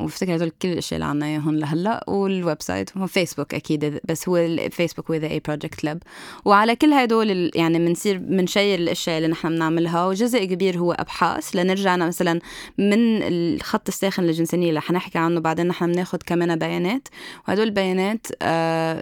وبفتكر 0.03 0.37
هدول 0.37 0.51
كل 0.63 0.69
الأشياء 0.69 0.97
اللي 0.97 1.11
عنا 1.11 1.27
إياهم 1.27 1.55
لهلأ. 1.59 2.05
وال 2.09 2.63
website 2.63 2.97
هو 2.97 3.07
فيسبوك 3.07 3.55
أكيد 3.55 4.01
بس 4.09 4.29
هو 4.29 4.37
الفيسبوك 4.37 5.11
هو 5.11 5.17
The 5.17 5.27
A 5.27 5.41
Project 5.41 5.85
Lab 5.85 6.03
وعلى 6.45 6.77
كل 6.77 6.93
هدول 6.93 7.51
يعني 7.55 7.79
بنصير 7.79 8.19
بنشير 8.19 8.79
الأشياء 8.79 9.17
اللي 9.17 9.29
نحن 9.29 9.49
بنعملها. 9.49 10.07
وجزء 10.07 10.45
كبير 10.45 10.79
هو 10.79 10.93
أبحاث. 10.93 11.57
لنرجع 11.57 11.97
مثلا 11.97 12.41
من 12.79 13.23
الخط 13.23 13.89
الساخن 13.89 14.23
للجنسانيه 14.23 14.69
اللي 14.69 14.81
حنحكي 14.81 15.19
عنه 15.19 15.41
بعدين 15.41 15.72
نحن 15.73 15.93
بناخذ 15.93 16.19
كمان 16.27 16.57
بيانات 16.57 17.09
وهدول 17.49 17.65
البيانات 17.65 18.27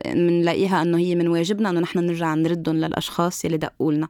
بنلاقيها 0.07 0.79
آه 0.79 0.83
إنه 0.83 0.99
هي 0.99 1.15
من 1.15 1.29
واجبنا 1.29 1.71
إنه 1.71 1.81
نحن 1.81 1.99
نرجع 1.99 2.35
نردهم 2.35 2.77
للأشخاص 2.77 3.45
يلي 3.45 3.57
دقوا 3.57 3.93
لنا. 3.93 4.09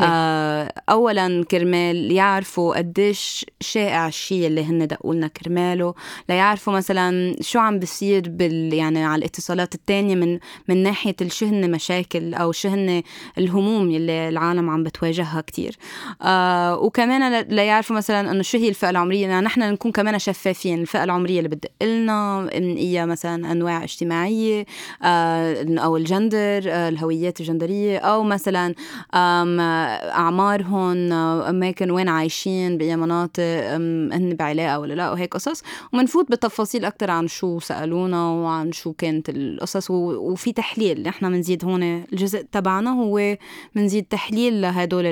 آه 0.00 0.72
اولا 0.88 1.44
كرمال 1.44 2.12
يعرفوا 2.12 2.76
قديش 2.76 3.46
شائع 3.60 4.08
الشيء 4.08 4.46
اللي 4.46 4.64
هن 4.64 4.86
دقوا 4.86 5.14
لنا 5.14 5.26
كرماله 5.28 5.94
ليعرفوا 6.28 6.72
مثلا 6.72 7.36
شو 7.40 7.58
عم 7.58 7.78
بصير 7.78 8.28
بال 8.28 8.74
يعني 8.74 9.04
على 9.04 9.18
الاتصالات 9.18 9.74
الثانية 9.74 10.14
من 10.14 10.38
من 10.68 10.82
ناحية 10.82 11.16
شو 11.28 11.46
هن 11.46 11.70
مشاكل 11.70 12.34
أو 12.34 12.52
شو 12.52 12.68
هن 12.68 13.02
الهموم 13.38 13.90
يلي 13.90 14.28
العالم 14.28 14.70
عم 14.70 14.82
بتواجهها 14.82 15.40
كثير 15.40 15.76
آه 16.22 16.78
وكمان 16.78 17.40
ليعرفوا 17.40 17.96
مثلا 17.96 18.30
إنه 18.30 18.42
شو 18.42 18.58
هي 18.58 18.68
الفئة 18.68 18.90
العمرية 18.90 19.26
يعني 19.26 19.46
نحن 19.46 19.60
نكون 19.60 19.92
كمان 19.92 20.18
شفافين 20.18 20.80
الفئة 20.80 21.04
العمرية 21.04 21.38
اللي 21.38 21.48
بتدق 21.48 21.70
لنا 21.90 22.48
هي 22.52 23.06
مثلا 23.06 23.52
أنواع 23.52 23.84
اجتماعية 23.84 24.64
آه، 25.02 25.66
أو 25.78 25.96
الجندر 25.96 26.62
آه، 26.66 26.88
الهويات 26.88 27.40
الجندرية 27.40 27.98
أو 27.98 28.22
مثلا 28.22 28.74
أعمارهم 29.14 31.12
آه، 31.12 31.50
اماكن 31.50 31.90
وين 31.90 32.08
عايشين 32.08 32.78
بأي 32.78 32.96
مناطق 32.96 33.42
هن 33.42 34.36
بعلاقة 34.38 34.78
ولا 34.78 34.94
لا 34.94 35.10
وهيك 35.10 35.34
قصص. 35.34 35.62
ومنفوت 35.92 36.32
بتفاصيل 36.32 36.84
أكثر 36.84 37.10
عن 37.10 37.28
شو 37.28 37.58
سألونا 37.60 38.30
وعن 38.30 38.72
شو 38.72 38.92
كانت 38.92 39.28
القصص. 39.28 39.90
وفي 39.90 40.52
تحليل 40.52 41.02
نحن 41.02 41.30
بنزيد 41.30 41.64
هون 41.64 41.82
الجزء 41.82 42.42
تبعنا 42.52 42.90
هو 42.90 43.36
بنزيد 43.74 44.04
تحليل 44.04 44.60
لهدول 44.60 45.06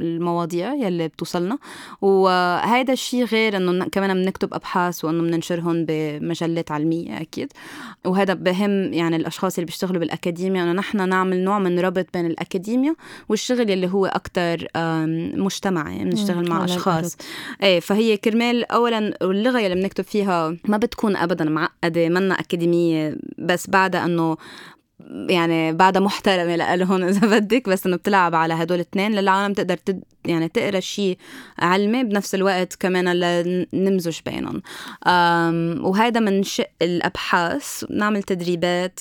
المواضيع 0.00 0.74
يلي 0.74 1.08
بتوصلنا. 1.08 1.58
وهذا 2.02 2.92
الشيء 2.92 3.24
غير 3.24 3.56
إنه 3.56 3.84
كمان 3.84 4.14
بنكتب 4.14 4.54
أبحاث 4.54 5.04
وإنه 5.04 5.22
بننشرهم 5.22 5.84
بمجلات 5.88 6.70
علمية 6.70 7.20
أكيد. 7.20 7.52
وهذا 8.04 8.34
بهم 8.34 8.92
يعني 8.92 9.16
الأشخاص 9.16 9.58
اللي 9.58 9.66
بيشتغلوا 9.66 10.00
بالاكاديميا 10.00 10.62
إنه 10.62 10.72
نحن 10.72 11.08
نعمل 11.08 11.44
نوع 11.44 11.58
من 11.58 11.78
ربط 11.78 12.06
بين 12.14 12.26
الاكاديميا 12.26 12.94
والشغل 13.28 13.70
اللي 13.70 13.86
هو 13.86 14.06
أكثر 14.06 14.66
مجتمعي 15.36 16.04
بنشتغل 16.04 16.48
مع 16.48 16.64
أشخاص. 16.64 17.16
إيه 17.62 17.80
فهي 17.80 18.16
كرمال 18.16 18.72
اولا 18.72 19.16
اللغة 19.22 19.58
اللي 19.58 19.74
بنكتب 19.74 20.04
فيها 20.04 20.56
ما 20.68 20.76
بتكون 20.76 21.16
ابدا 21.16 21.44
معقدة 21.44 22.08
منا 22.08 22.34
أكاديمية 22.34 23.16
بس 23.38 23.70
بعدها 23.70 24.04
إنه 24.04 24.36
يعني 25.28 25.72
بعدها 25.72 26.02
محترمة 26.02 26.56
لهم 26.76 27.02
إذا 27.02 27.38
بدك 27.38 27.68
بس 27.68 27.86
إنه 27.86 27.96
بتلعب 27.96 28.34
على 28.34 28.54
هدول 28.54 28.76
الاثنين 28.76 29.12
للعالم 29.12 29.54
تقدر 29.54 29.76
يعني 30.26 30.48
تقرا 30.48 30.80
شيء 30.80 31.18
علمي 31.58 32.04
بنفس 32.04 32.34
الوقت 32.34 32.74
كمان 32.74 33.06
نمزج 33.72 34.18
بينهم. 34.26 34.62
وهذا 35.84 36.20
من 36.20 36.42
شق 36.42 36.70
الأبحاث 36.82 37.84
نعمل 37.90 38.22
تدريبات 38.22 39.00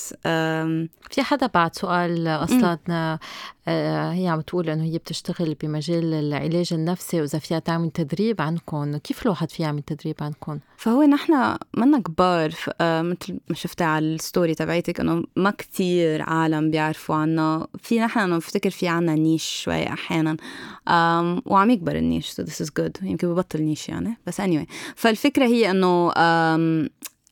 في 1.11 1.23
حدا 1.23 1.47
بعد 1.47 1.75
سؤال 1.75 2.27
أصلا 2.27 3.19
آه، 3.67 4.11
هي 4.11 4.27
عم 4.27 4.41
تقول 4.41 4.69
إنه 4.69 4.83
هي 4.83 4.97
بتشتغل 4.97 5.53
بمجال 5.61 6.13
العلاج 6.13 6.73
النفسي 6.73 7.21
وإذا 7.21 7.39
فيها 7.39 7.59
تعمل 7.59 7.91
تدريب 7.91 8.41
عندكم 8.41 8.97
كيف 8.97 9.23
الواحد 9.23 9.51
فيها 9.51 9.65
يعمل 9.65 9.81
تدريب 9.81 10.15
عندكم 10.21 10.59
فهو 10.77 11.03
نحن 11.03 11.57
منا 11.77 11.99
كبار 11.99 12.51
آه، 12.81 13.01
مثل 13.01 13.39
ما 13.49 13.55
شفتها 13.55 13.87
على 13.87 14.05
ال 14.05 14.14
story 14.14 14.55
تبعتك 14.55 14.99
إنه 14.99 15.23
ما 15.35 15.51
كتير 15.51 16.21
عالم 16.21 16.71
بيعرفوا 16.71 17.15
عنا. 17.15 17.67
في 17.79 17.99
نحن 17.99 18.19
انه 18.19 18.37
بفتكر 18.37 18.69
في 18.69 18.87
عنا 18.87 19.15
niche 19.15 19.61
شوي 19.63 19.87
أحيانا. 19.87 20.37
وعم 21.45 21.69
يكبر 21.69 21.95
ال 21.95 22.01
niche 22.01 22.31
so 22.31 22.43
this 22.43 22.65
is 22.65 22.69
good. 22.79 23.03
يمكن 23.03 23.27
ببطل 23.33 23.61
niche 23.61 23.89
يعني 23.89 24.17
بس 24.27 24.41
anyway 24.41 24.65
فالفكرة 24.95 25.45
هي 25.45 25.71
إنه 25.71 26.11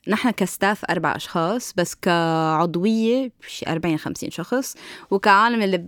نحن 0.07 0.29
ك 0.29 0.39
staff 0.39 0.85
أربع 0.89 1.15
أشخاص 1.15 1.73
بس 1.77 1.95
كعضوية 1.95 3.31
شي 3.47 3.65
40 3.67 3.97
50 3.97 4.29
شخص 4.29 4.75
وكعالم 5.11 5.61
اللي 5.61 5.85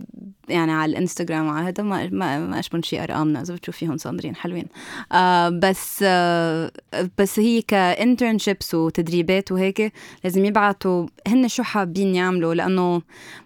يعني 0.48 0.72
على 0.72 0.90
الإنستغرام 0.92 1.46
وعلى 1.46 1.68
هذا 1.68 1.82
ما 1.82 2.08
ما, 2.12 2.38
ما 2.38 2.58
اشبن 2.58 2.82
شي 2.82 3.02
ارقامنا 3.02 3.42
إذا 3.42 3.54
بتشوفيهم 3.54 3.96
صايرين 3.96 4.36
حلوين. 4.36 4.66
آه 5.12 5.48
بس 5.48 6.04
آه 6.06 6.70
بس 7.18 7.38
هي 7.38 7.62
ك 7.62 7.71
internships 7.71 8.74
وتدريبات 8.74 9.52
وهيك 9.52 9.92
لازم 10.24 10.44
يبعتوا 10.44 11.06
هن 11.26 11.48
شو 11.48 11.62
حابين 11.62 12.14
يعملوا 12.14 12.54
لأنه 12.54 13.02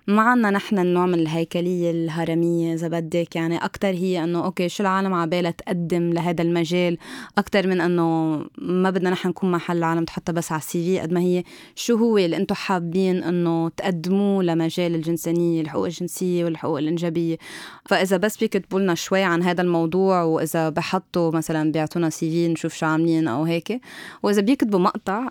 ما 0.07 0.23
عنا 0.23 0.51
نحن 0.51 0.79
النوع 0.79 1.07
من 1.07 1.15
الهيكلية 1.15 1.91
الهرمية 1.91 2.75
إذا 2.75 2.89
بدك. 2.89 3.37
يعني 3.37 3.65
أكثر 3.65 3.89
هي 3.89 4.25
إنه 4.25 4.45
okay 4.45 4.69
شو 4.69 4.83
العالم 4.83 5.15
عبالها 5.15 5.51
تقدم 5.51 6.13
لهذا 6.13 6.43
المجال؟ 6.43 6.99
أكثر 7.39 7.67
من 7.67 7.81
إنه 7.81 8.37
ما 8.59 8.91
بدنا 8.91 9.11
نحن 9.11 9.29
نكون 9.29 9.51
محل 9.51 9.79
العالم 9.79 10.05
تحطها 10.05 10.33
بس 10.33 10.53
على 10.53 10.60
ال 10.61 10.85
CV 10.85 11.01
قد 11.01 11.13
ما 11.13 11.21
هي. 11.21 11.45
شو 11.75 11.97
هو 11.97 12.19
اللي 12.19 12.37
أنتم 12.37 12.55
حابين 12.55 13.23
انه 13.23 13.69
تقدموه 13.69 14.43
لمجال 14.43 14.95
الجنسانية 14.95 15.61
الحقوق 15.61 15.85
الجنسية 15.85 16.45
والحقوق 16.45 16.79
الإنجابية؟ 16.79 17.37
فإذا 17.87 18.17
بس 18.17 18.37
بيكتبوا 18.37 18.81
لنا 18.81 18.95
شوي 18.95 19.23
عن 19.23 19.43
هذا 19.43 19.63
الموضوع 19.63 20.23
وإذا 20.23 20.69
بحطوا 20.69 21.33
مثلا 21.33 21.73
بيعطونا 21.73 22.11
CV 22.11 22.49
نشوف 22.49 22.75
شو 22.75 22.87
عاملين 22.87 23.29
أو 23.29 23.45
هيك. 23.45 23.81
وإذا 24.23 24.41
بيكتبوا 24.41 24.79
مقطع 24.81 25.29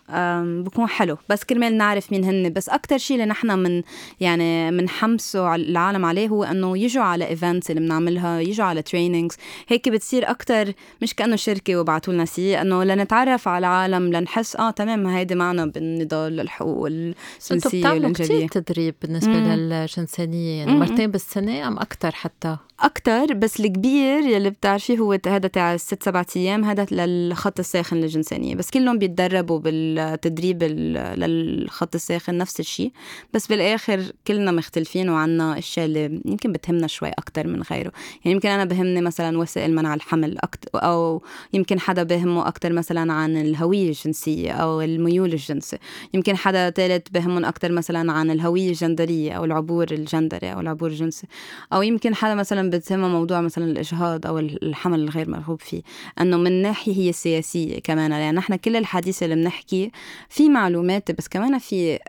بكون 0.64 0.88
حلو. 0.88 1.18
بس 1.30 1.44
كرمال 1.44 1.78
نعرف 1.78 2.12
مين 2.12 2.24
هن. 2.24 2.54
بس 2.54 2.70
أكتر 2.70 2.98
شيء 2.98 3.16
اللي 3.16 3.26
نحن 3.28 3.60
من 3.60 3.82
يعني 4.20 4.72
بنحمسوا 4.72 5.56
العالم 5.56 6.06
عليه 6.06 6.28
هو 6.28 6.44
إنه 6.44 6.78
يجوا 6.78 7.04
على 7.04 7.28
events 7.28 7.70
اللي 7.72 7.82
بنعملها 7.82 8.40
يجوا 8.40 8.66
على 8.66 8.82
trainings 8.82 9.36
هيك 9.68 9.90
بتصير 9.90 10.30
أكتر 10.30 10.74
مش 11.02 11.14
كأنه 11.16 11.36
شركة 11.36 11.76
وبعتوا 11.76 12.14
لنا 12.14 12.26
CV 12.26 12.62
إنه 12.62 12.84
لنتعرف 12.84 13.48
على 13.48 13.60
العالم 13.60 14.14
لنحس 14.14 14.56
آه 14.56 14.72
تمام 14.72 15.08
هيدي 15.20 15.36
معنا 15.36 15.66
بالنضال 15.66 16.36
للحقوق 16.36 16.88
الجنسية 16.88 17.90
والإنجابية. 17.90 18.48
كتير 18.48 18.62
تدريب 18.62 18.96
بالنسبة 19.02 19.34
مم. 19.34 19.54
للجنسانية 19.54 20.60
يعني 20.60 20.72
مرتين 20.72 21.12
بالسنة 21.12 21.68
أم 21.68 21.80
أكتر 21.80 22.12
حتى؟ 22.12 22.58
أكثر 22.80 23.34
بس 23.34 23.60
الكبير 23.60 24.20
يلي 24.20 24.50
بتعرفيه 24.50 24.98
هو 24.98 25.18
هذا 25.28 25.48
تاع 25.48 25.74
الست 25.74 26.04
سبعة 26.04 26.26
أيام 26.36 26.66
هذا 26.66 26.86
للخط 26.92 27.60
الساخن 27.60 27.98
للجنسانية. 27.98 28.56
بس 28.56 28.70
كلهم 28.70 28.98
بيتدربوا 28.98 29.60
بالتدريب 29.60 30.64
للخط 30.64 31.96
الساخن 31.96 32.38
نفس 32.38 32.60
الشيء 32.60 32.92
بس 33.34 33.48
بالآخر 33.48 34.04
كلنا 34.28 34.52
مختلفين 34.52 35.10
وعنا 35.10 35.58
أشياء 35.58 35.86
اللي 35.86 36.22
يمكن 36.26 36.52
بتهمنا 36.52 36.88
شوي 36.88 37.10
أكثر 37.10 37.48
من 37.48 37.62
غيره. 37.62 37.92
يعني 38.26 38.36
يمكن 38.36 38.50
أنا 38.50 38.66
بهمني 38.66 39.02
مثلا 39.02 39.38
وسائل 39.38 39.76
منع 39.76 39.94
الحمل 39.94 40.38
أكتر 40.38 40.70
أو 40.76 41.24
يمكن 41.54 41.80
حدا 41.80 42.04
بهمه 42.04 42.48
أكثر 42.48 42.74
مثلا 42.74 43.14
عن 43.14 43.38
الهوية 43.38 43.90
الجنسية 43.90 44.52
أو 44.52 44.82
الميول 45.10 45.34
الجنسي 45.34 45.78
يمكن 46.14 46.38
حدا 46.38 46.70
ثالث 46.70 47.08
بهمهم 47.10 47.46
أكثر 47.46 47.72
مثلا 47.72 48.12
عن 48.12 48.32
الهوية 48.32 48.70
الجندرية 48.70 49.32
أو 49.32 49.46
العبور 49.46 49.88
الجندري 49.92 50.54
أو 50.54 50.60
العبور 50.60 50.90
الجنسي. 50.90 51.28
أو 51.74 51.82
يمكن 51.82 52.16
حدا 52.16 52.36
مثلا 52.36 52.70
بتسمى 52.70 53.08
موضوع 53.08 53.42
مثلا 53.42 53.66
الإجهاض 53.66 54.28
أو 54.28 54.40
الحمل 54.40 55.00
الغير 55.00 55.30
مرغوب 55.30 55.62
فيه. 55.62 55.82
أنه 56.22 56.38
من 56.38 56.62
ناحية 56.62 56.94
هي 56.94 57.10
السياسية 57.10 57.80
كمان. 57.80 58.12
يعني 58.12 58.38
نحن 58.38 58.56
كل 58.56 58.76
الحديث 58.76 59.24
اللي 59.24 59.36
بنحكي 59.36 59.92
في 60.30 60.50
معلومات 60.50 61.12
بس 61.12 61.28
كمان 61.28 61.58
في 61.60 62.00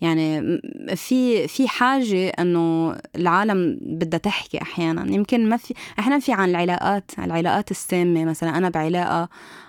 يعني 0.00 0.60
في 0.96 1.48
في 1.48 1.68
حاجة 1.68 2.28
إنه 2.28 2.96
العالم 3.16 3.78
بدها 3.82 4.18
تحكي 4.18 4.62
أحيانا. 4.62 5.14
يمكن 5.14 5.48
ما 5.48 5.56
في 5.56 5.74
أحيانا 5.98 6.18
في 6.18 6.32
عن 6.32 6.50
العلاقات 6.50 7.10
العلاقات 7.18 7.70
السامة. 7.70 8.24
مثلا 8.24 8.58
أنا 8.58 8.68
بعلاقة 8.68 9.28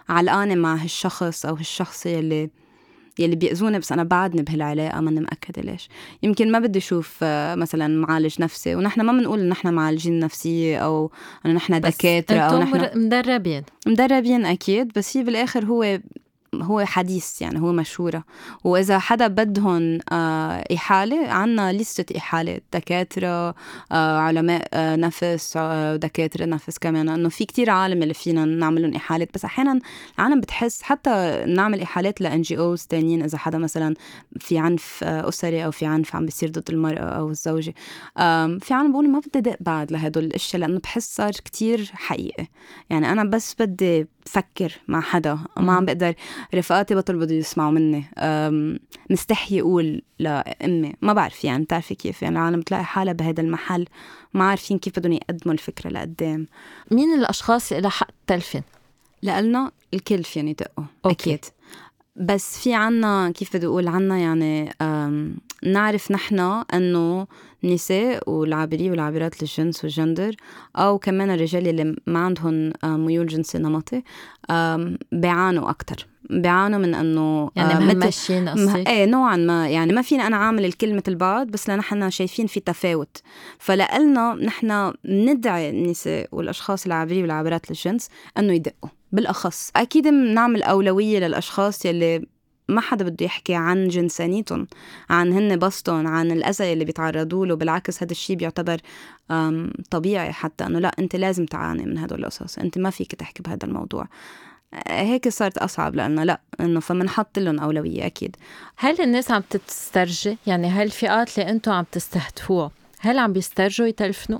علقانة 0.10 0.56
مع 0.56 0.76
هالشخص 0.76 1.46
أو 1.46 1.56
هالشخصه 1.56 2.10
يلي 2.10 2.50
يلي 3.20 3.36
بيأذوني 3.36 3.80
بس 3.80 3.92
أنا 3.92 4.04
بعدني 4.04 4.42
بهالعلاقة 4.42 5.02
ماني 5.02 5.20
مأكدة 5.20 5.62
ليش. 5.62 5.90
يمكن 6.24 6.52
ما 6.52 6.60
بدي 6.60 6.80
أشوف 6.80 7.18
مثلا 7.54 7.88
معالج 7.88 8.42
نفسي. 8.42 8.76
ونحن 8.76 9.02
ما 9.02 9.12
بنقول 9.12 9.40
إن 9.40 9.50
نحن 9.50 9.74
معالجين 9.74 10.20
نفسية 10.20 10.78
أو 10.78 11.12
إنه 11.46 11.54
نحن 11.54 11.82
دكاترة 11.82 12.40
أو 12.40 12.60
نحن 12.60 13.06
مدربين. 13.06 13.64
مدربين 13.88 14.46
أكيد. 14.46 14.92
بس 14.96 15.18
هي 15.18 15.24
بالآخر 15.24 15.66
هو 15.66 16.00
هو 16.56 16.86
حديث 16.86 17.42
يعني 17.42 17.62
هو 17.62 17.72
مشهورة. 17.72 18.24
وإذا 18.64 19.00
حدا 19.00 19.28
بدهم 19.28 20.00
آه، 20.12 20.64
إحالة 20.76 21.28
عنا 21.28 21.74
لستة 21.74 22.18
إحالات 22.18 22.64
دكاترة 22.74 23.56
آه، 23.92 24.18
علماء 24.18 24.68
آه، 24.74 24.96
نفس 24.96 25.58
دكاترة 25.96 26.46
نفس 26.46 26.78
كمان. 26.78 27.10
إنه 27.10 27.30
في 27.30 27.46
كتير 27.46 27.70
عالم 27.70 28.04
اللي 28.04 28.14
فينا 28.14 28.46
نعملهم 28.46 28.96
إحالات. 28.96 29.30
بس 29.34 29.46
أحيانا 29.46 29.80
العالم 30.20 30.40
بتحس 30.42 30.82
حتى 30.82 31.44
نعمل 31.48 31.82
إحالات 31.82 32.22
لإن 32.22 32.42
جي 32.42 32.58
أوز 32.58 32.84
تانيين. 32.84 33.24
إذا 33.24 33.38
حدا 33.38 33.58
مثلا 33.58 33.96
في 34.40 34.58
عنف 34.58 35.04
أسري 35.04 35.66
أو 35.66 35.72
في 35.72 35.86
عنف 35.86 36.16
عم 36.16 36.26
بيصير 36.26 36.50
ضد 36.50 36.70
المرأة 36.70 37.02
أو 37.02 37.30
الزوجة 37.30 37.74
في 38.60 38.74
عالم 38.74 38.92
بقول 38.92 39.10
ما 39.10 39.20
بدي 39.20 39.42
دق 39.42 39.58
بعد 39.60 39.92
لهدول 39.92 40.24
الأشياء 40.24 40.62
لأنه 40.62 40.80
بحس 40.80 41.16
صار 41.16 41.32
كتير 41.32 41.92
حقيقي. 41.94 42.48
يعني 42.90 43.12
أنا 43.12 43.24
بس 43.24 43.56
بدي 43.60 44.08
فكر 44.28 44.74
مع 44.88 45.02
حدا 45.02 45.40
ما 45.58 45.74
عم 45.74 45.86
بقدر 45.86 46.14
رفقاتي 46.56 46.96
بطل 46.96 47.18
بده 47.18 47.36
يسمعوا 47.36 47.72
مني. 47.72 48.06
مستحي 49.10 49.62
أقول 49.62 50.02
لأمي 50.20 50.94
ما 51.02 51.14
بعرف 51.14 51.44
يعني 51.44 51.64
بتعرفي 51.64 51.96
كيف 51.96 52.22
يعني 52.22 52.38
العالم 52.38 52.60
بتلاقي 52.60 52.86
حالها 52.86 53.14
بهذا 53.14 53.42
المحل 53.42 53.86
ما 54.34 54.50
عارفين 54.50 54.80
كيف 54.80 55.00
بدهم 55.00 55.14
يقدموا 55.14 55.54
الفكرة 55.54 55.90
لقدام. 55.90 56.48
مين 56.92 57.14
الأشخاص 57.14 57.72
اللي 57.72 57.90
حق 57.90 58.10
تلفن؟ 58.28 58.62
لنا 59.24 59.72
الكل 59.94 60.24
فين 60.24 60.48
يدقوا 60.48 60.86
أكيد. 61.06 61.46
بس 62.18 62.60
في 62.60 62.74
عنا 62.74 63.32
كيف 63.32 63.56
بدي 63.56 63.66
أقول 63.66 63.88
عنا 63.88 64.18
يعني 64.18 64.74
نعرف 65.64 66.12
نحن 66.12 66.64
إنه 66.74 67.28
النساء 67.64 68.30
والعابري 68.30 68.90
والعابرات 68.92 69.42
للجنس 69.42 69.84
والجندر 69.84 70.36
أو 70.76 70.98
كمان 70.98 71.30
الرجال 71.30 71.68
اللي 71.68 71.96
ما 72.08 72.20
عندهم 72.20 72.74
ميول 72.84 73.28
جنسي 73.28 73.58
نمطي 73.58 74.04
بيعانوا 75.12 75.70
أكثر 75.70 76.08
بيعانوا 76.30 76.80
من 76.80 76.96
إنه 76.96 77.52
يعني 77.56 77.96
ماشيين 77.96 78.50
قصدك؟ 78.50 78.88
إيه 78.88 79.06
نوعا 79.06 79.36
ما. 79.36 79.70
يعني 79.70 79.94
ما 79.94 80.02
فينا 80.02 80.28
أنا 80.28 80.38
عامل 80.38 80.66
الكل 80.66 80.96
مثل 80.96 81.16
بعض 81.16 81.48
بس 81.48 81.70
لنحن 81.70 82.10
شايفين 82.10 82.48
في 82.48 82.60
تفاوت. 82.60 83.18
فلقلنا 83.60 84.34
نحن 84.34 84.94
ندعي 85.06 85.70
النساء 85.70 86.28
والأشخاص 86.32 86.86
العابرين 86.86 87.22
والعابرات 87.22 87.70
للجنس 87.70 88.10
إنه 88.38 88.54
يدقوا. 88.54 88.90
بالأخص. 89.12 89.72
أكيد 89.76 90.08
بنعمل 90.08 90.64
أولوية 90.64 91.20
للأشخاص 91.20 91.86
يلي 91.86 92.26
ما 92.70 92.82
حدا 92.82 93.06
بده 93.06 93.26
يحكي 93.26 93.56
عن 93.56 93.88
جنسانيتهم 93.88 94.68
عن 95.10 95.34
هن 95.34 95.60
بسطهم 95.60 96.08
عن 96.08 96.32
الأذى 96.32 96.74
اللي 96.74 96.86
بيتعرضوا 96.86 97.46
له 97.46 97.56
بالعكس 97.56 98.04
هذا 98.04 98.12
الشيء 98.12 98.36
بيعتبر 98.36 98.82
طبيعي 99.92 100.32
حتى 100.32 100.66
أنه 100.66 100.80
لا 100.80 100.92
أنت 101.00 101.16
لازم 101.16 101.46
تعاني 101.46 101.86
من 101.86 101.98
هدول 101.98 102.20
القصص 102.20 102.58
أنت 102.58 102.78
ما 102.78 102.90
فيك 102.90 103.16
تحكي 103.16 103.44
بهذا 103.44 103.66
الموضوع. 103.66 104.08
هيك 104.88 105.30
صارت 105.30 105.58
أصعب 105.58 105.96
لأنه 105.96 106.24
لا 106.24 106.42
إنه 106.60 106.80
فمنحط 106.80 107.40
لهم 107.40 107.60
أولوية 107.60 108.06
أكيد. 108.06 108.36
هل 108.78 109.02
الناس 109.02 109.32
عم 109.32 109.42
تسترجي؟ 109.68 110.38
يعني 110.48 110.68
هل 110.68 110.86
الفئات 110.86 111.40
اللي 111.40 111.52
أنتم 111.52 111.72
عم 111.72 111.86
تستهدفوها 111.92 112.72
هل 113.00 113.20
عم 113.20 113.34
بيسترجوا 113.34 113.88
يتلفنوا؟ 113.88 114.40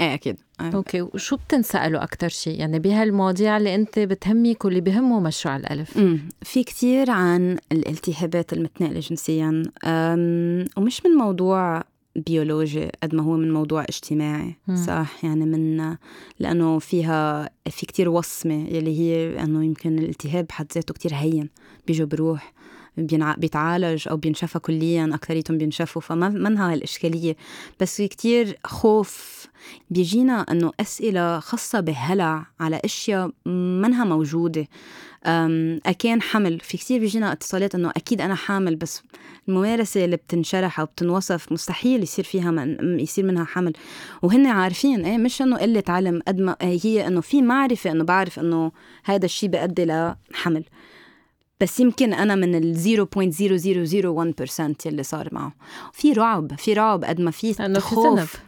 إيه 0.00 0.14
أكيد. 0.14 0.40
okay. 0.60 1.02
وشو 1.02 1.36
بتنسألوا 1.36 2.02
أكثر 2.02 2.28
شيء؟ 2.28 2.60
يعني 2.60 2.78
بهالمواضيع 2.78 3.56
اللي 3.56 3.74
أنت 3.74 3.98
بتهمك 3.98 4.64
واللي 4.64 4.80
بهمه 4.80 5.20
مشروع 5.20 5.56
الألف. 5.56 5.96
مم. 5.96 6.28
في 6.42 6.64
كتير 6.64 7.10
عن 7.10 7.58
الالتهابات 7.72 8.52
المتنقلة 8.52 9.00
جنسيا. 9.00 9.62
ومش 10.76 11.06
من 11.06 11.12
موضوع 11.12 11.84
بيولوجي 12.16 12.88
قد 13.02 13.14
ما 13.14 13.22
هو 13.22 13.36
من 13.36 13.52
موضوع 13.52 13.82
اجتماعي. 13.82 14.56
صح؟ 14.86 15.24
يعني 15.24 15.46
من 15.46 15.96
لأنه 16.38 16.78
فيها 16.78 17.50
في 17.70 17.86
كتير 17.86 18.08
وصمة 18.08 18.68
يلي 18.68 18.98
هي 18.98 19.42
إنه 19.42 19.64
يمكن 19.64 19.98
الالتهاب 19.98 20.46
بحد 20.46 20.66
ذاته 20.74 20.94
كتير 20.94 21.14
هين. 21.14 21.48
بيجوا 21.86 22.06
بروح. 22.06 22.52
بيتعالج 23.38 24.08
أو 24.08 24.16
بينشفى 24.16 24.58
كليا 24.58 25.10
أكثريتهم 25.14 25.58
بينشفوا 25.58 26.02
فما 26.02 26.28
منها 26.28 26.72
هالاشكاليه 26.72 27.36
بس 27.80 27.96
في 27.96 28.08
كتير 28.08 28.58
خوف 28.64 29.46
بيجينا 29.90 30.40
إنه 30.50 30.72
أسئلة 30.80 31.40
خاصة 31.40 31.80
بهلع 31.80 32.46
على 32.60 32.80
أشياء 32.84 33.30
منها 33.46 34.04
موجودة. 34.04 34.68
أكان 35.86 36.22
حمل. 36.22 36.60
في 36.60 36.76
كثير 36.76 37.00
بيجينا 37.00 37.32
اتصالات 37.32 37.74
إنه 37.74 37.90
أكيد 37.90 38.20
أنا 38.20 38.34
حامل 38.34 38.76
بس 38.76 39.02
الممارسة 39.48 40.04
اللي 40.04 40.16
بتنشرح 40.16 40.80
أو 40.80 40.86
بتنوصف 40.86 41.52
مستحيل 41.52 42.02
يصير 42.02 42.24
فيها 42.24 42.50
من 42.50 43.00
يصير 43.00 43.24
منها 43.24 43.44
حمل. 43.44 43.72
وهن 44.22 44.46
عارفين 44.46 45.04
إيه 45.04 45.18
مش 45.18 45.42
إنه 45.42 45.56
قلة 45.56 45.84
علم 45.88 46.22
قد 46.28 46.40
ما 46.40 46.56
هي 46.60 47.06
إنه 47.06 47.20
في 47.20 47.42
معرفة 47.42 47.90
إنه 47.90 48.04
بعرف 48.04 48.38
إنه 48.38 48.72
هذا 49.04 49.24
الشيء 49.24 49.48
بيؤدي 49.48 49.84
لحمل. 49.84 50.64
بس 51.60 51.80
يمكن 51.80 52.12
أنا 52.12 52.34
من 52.34 52.54
ال 52.54 52.76
0.0001% 54.76 54.86
اللي 54.86 55.02
صار 55.02 55.28
معه 55.32 55.52
في 55.92 56.12
رعب 56.12 56.58
في 56.58 56.72
رعب 56.72 57.04
قد 57.04 57.20
ما 57.20 57.30
في 57.30 57.54
خوف. 57.80 58.40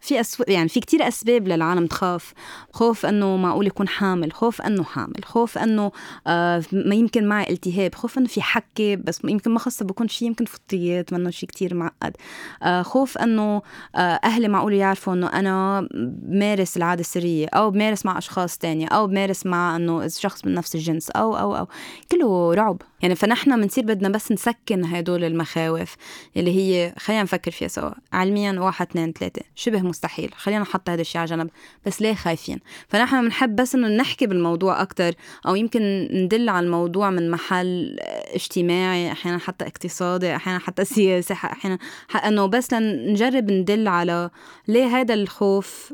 في 0.00 0.20
أسو... 0.20 0.44
يعني 0.48 0.68
في 0.68 0.80
كتير 0.80 1.08
أسباب 1.08 1.48
للعالم 1.48 1.86
تخاف. 1.86 2.32
خوف 2.72 3.06
إنه 3.06 3.36
معقول 3.36 3.66
يكون 3.66 3.88
حامل 3.88 4.32
خوف 4.32 4.62
إنه 4.62 4.84
حامل 4.84 5.24
خوف 5.24 5.58
إنه 5.58 5.92
آه 6.26 6.62
ما 6.72 6.94
يمكن 6.94 7.28
معي 7.28 7.52
التهاب 7.52 7.94
خوف 7.94 8.18
إنه 8.18 8.26
في 8.26 8.42
حكة 8.42 8.94
بس 8.94 9.20
يمكن 9.24 9.50
ما 9.50 9.58
خاصة 9.58 9.84
بكون 9.84 10.08
شيء 10.08 10.28
يمكن 10.28 10.44
فطريات 10.44 11.12
منه 11.12 11.30
شيء 11.30 11.48
كتير 11.48 11.74
معقد. 11.74 12.16
آه 12.62 12.82
خوف 12.82 13.18
إنه 13.18 13.62
آه 13.96 13.98
أهلي 13.98 14.48
معقول 14.48 14.72
يعرفوا 14.74 15.12
إنه 15.12 15.26
أنا 15.26 15.88
بمارس 15.92 16.76
العادة 16.76 17.00
السرية 17.00 17.46
أو 17.46 17.70
بمارس 17.70 18.06
مع 18.06 18.18
أشخاص 18.18 18.58
تانية 18.58 18.86
أو 18.86 19.06
بمارس 19.06 19.46
مع 19.46 19.76
إنه 19.76 20.08
شخص 20.08 20.44
من 20.44 20.54
نفس 20.54 20.74
الجنس 20.74 21.10
أو 21.10 21.36
أو 21.36 21.56
أو. 21.56 21.68
كله 22.12 22.54
رعب. 22.54 22.82
يعني 23.02 23.14
فنحن 23.14 23.60
بنصير 23.60 23.84
بدنا 23.84 24.08
بس 24.08 24.32
نسكن 24.32 24.84
هدول 24.84 25.24
المخاوف 25.24 25.96
اللي 26.36 26.56
هي 26.56 26.94
خلينا 26.98 27.22
نفكر 27.22 27.50
فيها 27.50 27.68
سوا 27.68 27.90
علميا 28.12 28.60
واحد 28.60 28.86
اثنين 28.90 29.12
ثلاثة. 29.12 29.43
شبه 29.54 29.82
مستحيل. 29.82 30.30
خلينا 30.36 30.60
نحط 30.60 30.90
هذا 30.90 31.00
الشيء 31.00 31.20
على 31.20 31.30
جنب 31.30 31.50
بس 31.86 32.02
ليه 32.02 32.14
خايفين؟ 32.14 32.60
فنحن 32.88 33.24
بنحب 33.24 33.56
بس 33.56 33.74
إنه 33.74 33.88
نحكي 33.88 34.26
بالموضوع 34.26 34.82
أكثر 34.82 35.14
أو 35.46 35.54
يمكن 35.54 36.08
ندل 36.12 36.48
على 36.48 36.66
الموضوع 36.66 37.10
من 37.10 37.30
محل 37.30 37.96
اجتماعي 38.34 39.12
أحيانا 39.12 39.38
حتى 39.38 39.66
اقتصادي 39.66 40.36
أحيانا 40.36 40.58
حتى 40.58 40.84
سياسي 40.94 41.34
أحيانا 41.34 41.78
إنه 42.26 42.46
بس 42.46 42.72
لنجرب 42.72 43.50
ندل 43.50 43.88
على 43.88 44.30
ليه 44.68 44.86
هذا 44.86 45.14
الخوف 45.14 45.92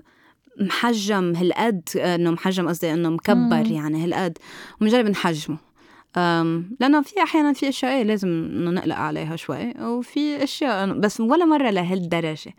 محجم 0.60 1.36
هالقد 1.36 1.88
إنه 1.96 2.30
محجم 2.30 2.68
قصدي 2.68 2.92
إنه 2.92 3.08
مكبر 3.08 3.70
يعني 3.70 4.04
هالقد 4.04 4.38
وبنجرب 4.80 5.06
نحجمه. 5.06 5.69
لأنه 6.16 7.03
في 7.03 7.23
أحيانا 7.23 7.53
في 7.53 7.68
أشياء 7.68 7.92
إيه 7.92 8.03
لازم 8.03 8.29
إنه 8.29 8.70
نقلق 8.70 8.96
عليها 8.96 9.37
شوي 9.37 9.75
وفي 9.81 10.44
أشياء 10.44 10.92
بس 10.92 11.20
ولا 11.20 11.44
مرة 11.44 11.70
لهالدرجة. 11.70 12.55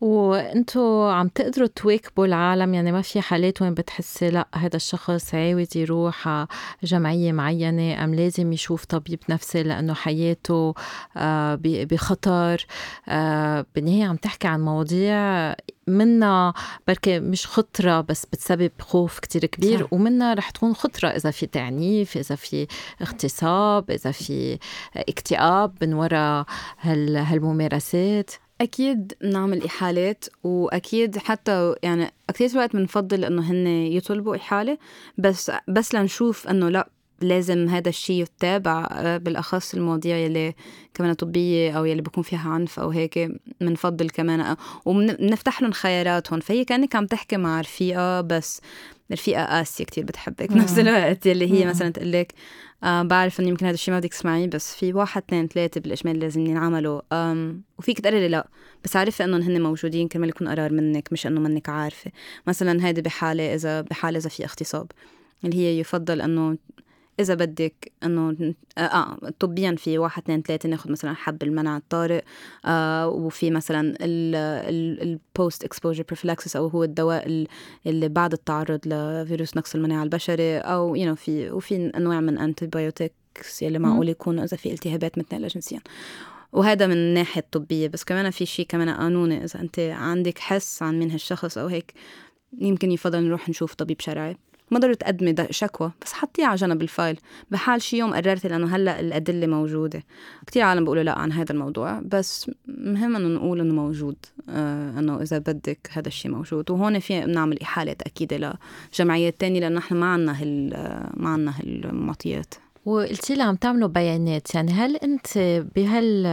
وانتو 0.00 1.08
عم 1.08 1.28
تقدروا 1.28 1.66
تواكبوا 1.66 2.26
العالم؟ 2.26 2.74
يعني 2.74 2.92
ما 2.92 3.02
في 3.02 3.20
حالات 3.20 3.62
وين 3.62 3.74
بتحسي 3.74 4.30
لأ 4.30 4.48
هذا 4.54 4.76
الشخص 4.76 5.34
عاوز 5.34 5.76
يروح 5.76 6.28
على 6.28 6.46
جمعية 6.84 7.32
معينة 7.32 8.04
أم 8.04 8.14
لازم 8.14 8.52
يشوف 8.52 8.84
طبيب 8.84 9.18
نفسي 9.28 9.62
لأنه 9.62 9.94
حياته 9.94 10.74
آه، 11.16 11.58
بخطر. 11.62 12.66
آه، 13.08 13.66
بالنهاية 13.74 14.04
عم 14.04 14.16
تحكي 14.16 14.48
عن 14.48 14.60
مواضيع 14.60 15.54
منا 15.86 16.54
بركة 16.88 17.18
مش 17.18 17.46
خطرة 17.46 18.00
بس 18.00 18.26
بتسبب 18.26 18.70
خوف 18.80 19.18
كتير 19.18 19.46
كبير 19.46 19.80
صح. 19.80 19.92
ومنا 19.92 20.34
رح 20.34 20.50
تكون 20.50 20.74
خطرة 20.74 21.08
إذا 21.08 21.30
في 21.30 21.46
تعنيف 21.46 22.16
إذا 22.16 22.34
في 22.34 22.66
اغتصاب 23.02 23.90
إذا 23.90 24.10
في 24.10 24.58
اكتئاب 24.96 25.74
من 25.82 25.94
وراء 25.94 26.46
هالممارسات 26.80 28.30
أكيد 28.60 29.12
بنعمل 29.20 29.64
إحالات 29.64 30.24
وأكيد 30.44 31.18
حتى 31.18 31.74
يعني 31.82 32.10
كثير 32.28 32.58
وقت 32.58 32.76
بنفضل 32.76 33.24
إنه 33.24 33.50
هن 33.50 33.66
يطلبوا 33.66 34.36
إحالة 34.36 34.78
بس 35.18 35.52
بس 35.68 35.94
لنشوف 35.94 36.48
إنه 36.48 36.68
لأ 36.68 36.88
لازم 37.24 37.68
هذا 37.68 37.88
الشيء 37.88 38.22
يتابع 38.22 38.88
آه، 38.92 39.16
بالأخص 39.16 39.74
المواضيع 39.74 40.16
يلي 40.16 40.54
كمان 40.94 41.12
طبية 41.14 41.78
أو 41.78 41.84
يلي 41.84 42.02
بيكون 42.02 42.22
فيها 42.22 42.50
عنف 42.50 42.80
أو 42.80 42.90
هيك 42.90 43.28
بنفضل 43.60 44.10
كمان 44.10 44.56
وبنفتح 44.84 45.62
لهم 45.62 45.72
خياراتهم. 45.72 46.40
فهي 46.40 46.64
كأنك 46.64 46.96
عم 46.96 47.06
تحكي 47.06 47.36
مع 47.36 47.60
رفيقة 47.60 48.20
بس 48.20 48.60
رفيقة 49.12 49.44
قاسية 49.44 49.84
كتير 49.84 50.04
بتحبك 50.04 50.52
بنفس 50.52 50.78
الوقت 50.78 51.26
يلي 51.26 51.52
هي. 51.52 51.66
مثلا 51.66 51.90
تقول 51.90 52.12
لك 52.12 52.34
آه 52.84 53.02
بعرف 53.02 53.40
انه 53.40 53.48
يمكن 53.48 53.66
هذا 53.66 53.74
الشيء 53.74 53.94
ما 53.94 54.00
بدك 54.00 54.10
تسمعيه 54.10 54.46
بس 54.46 54.74
في 54.74 54.92
واحد 54.92 55.22
اثنين 55.28 55.48
ثلاثة 55.48 55.80
بالإجمال 55.80 56.18
لازم 56.18 56.46
ينعملوا 56.46 57.00
وفيك 57.78 58.06
لي 58.06 58.28
لا 58.28 58.48
بس 58.84 58.96
عارفة 58.96 59.24
إنهم 59.24 59.42
هن 59.42 59.62
موجودين 59.62 60.08
كرمال 60.08 60.28
يكون 60.28 60.48
قرار 60.48 60.72
منك 60.72 61.08
مش 61.12 61.26
إنه 61.26 61.40
منك 61.40 61.68
عارفة. 61.68 62.10
مثلا 62.46 62.86
هيدي 62.86 63.02
بحالة 63.02 63.54
اذا 63.54 63.80
بحالة 63.80 64.18
إذا 64.18 64.28
في 64.28 64.44
اغتصاب 64.44 64.86
اللي 65.44 65.56
هي 65.56 65.80
يفضل 65.80 66.20
إنه 66.20 66.56
إذا 67.20 67.34
بدك 67.34 67.92
إنه 68.04 68.54
آه 68.78 69.18
طبيا 69.38 69.74
في 69.78 69.98
واحد 69.98 70.22
اثنين 70.22 70.42
ثلاثة 70.42 70.68
ناخذ 70.68 70.90
مثلا 70.92 71.14
حب 71.14 71.42
المنع 71.42 71.76
الطارئ 71.76 72.22
آه 72.64 73.08
وفي 73.08 73.50
مثلا 73.50 73.94
ال 74.00 75.64
post-exposure 75.64 76.04
prophylaxis 76.08 76.56
أو 76.56 76.66
هو 76.66 76.84
الدواء 76.84 77.26
ال- 77.26 77.48
اللي 77.86 78.08
بعد 78.08 78.32
التعرض 78.32 78.80
لفيروس 78.86 79.56
نقص 79.56 79.74
المناعة 79.74 80.02
البشري 80.02 80.58
أو 80.58 80.94
you 80.96 81.14
you 81.14 81.16
know 81.16 81.20
في 81.20 81.50
وفي 81.50 81.90
أنواع 81.96 82.20
من 82.20 82.38
antibiotics 82.38 83.62
يلي 83.62 83.78
معقول 83.78 84.08
يكونوا 84.08 84.44
إذا 84.44 84.56
في 84.56 84.72
التهابات 84.72 85.18
متنقلة 85.18 85.48
جنسيا. 85.48 85.80
وهذا 86.52 86.86
من 86.86 86.92
الناحية 86.92 87.40
الطبية. 87.40 87.88
بس 87.88 88.04
كمان 88.04 88.30
في 88.30 88.46
شيء 88.46 88.66
كمان 88.68 88.88
قانوني 88.90 89.44
إذا 89.44 89.60
أنت 89.60 89.78
عندك 89.78 90.38
حس 90.38 90.82
عن 90.82 90.98
مين 90.98 91.10
هالشخص 91.10 91.58
أو 91.58 91.66
هيك 91.66 91.94
يمكن 92.58 92.92
يفضل 92.92 93.22
نروح 93.24 93.48
نشوف 93.48 93.74
طبيب 93.74 94.00
شرعي. 94.00 94.36
ما 94.72 94.78
ضروري 94.78 94.96
تقدمي 94.96 95.34
شكوى 95.50 95.92
بس 96.02 96.12
حطيها 96.12 96.46
على 96.46 96.56
جنب 96.56 96.82
ال 96.82 96.88
file. 96.88 97.18
بحال 97.50 97.82
شي 97.82 97.98
يوم 97.98 98.14
قررتي 98.14 98.48
لأنه 98.48 98.76
هلأ 98.76 99.00
الأدلة 99.00 99.46
موجودة. 99.46 100.02
كتير 100.46 100.62
عالم 100.62 100.84
بيقولوا 100.84 101.02
لا 101.02 101.18
عن 101.18 101.32
هذا 101.32 101.52
الموضوع 101.52 102.00
بس 102.00 102.50
مهم 102.68 103.16
إنه 103.16 103.28
نقول 103.28 103.60
إنه 103.60 103.74
موجود 103.74 104.16
آه 104.48 104.98
إنه 104.98 105.22
إذا 105.22 105.38
بدك 105.38 105.90
هذا 105.92 106.08
الشيء 106.08 106.30
موجود. 106.30 106.70
وهون 106.70 106.98
في 106.98 107.20
نعمل 107.20 107.60
احالات 107.62 108.02
أكيد 108.02 108.54
لجمعيات 108.94 109.40
تانية 109.40 109.60
لأنه 109.60 109.76
نحن 109.76 109.94
ما 109.94 110.12
عنا 110.12 110.42
هال 110.42 110.70
ما 111.16 111.28
عنا 111.28 111.54
هالمعطيات 111.60 112.54
وقلتي 112.84 113.34
لي 113.34 113.42
عم 113.42 113.54
تعملوا 113.54 113.88
بيانات 113.88 114.54
يعني 114.54 114.72
هل 114.72 114.96
انت 114.96 115.38
بهال 115.76 116.26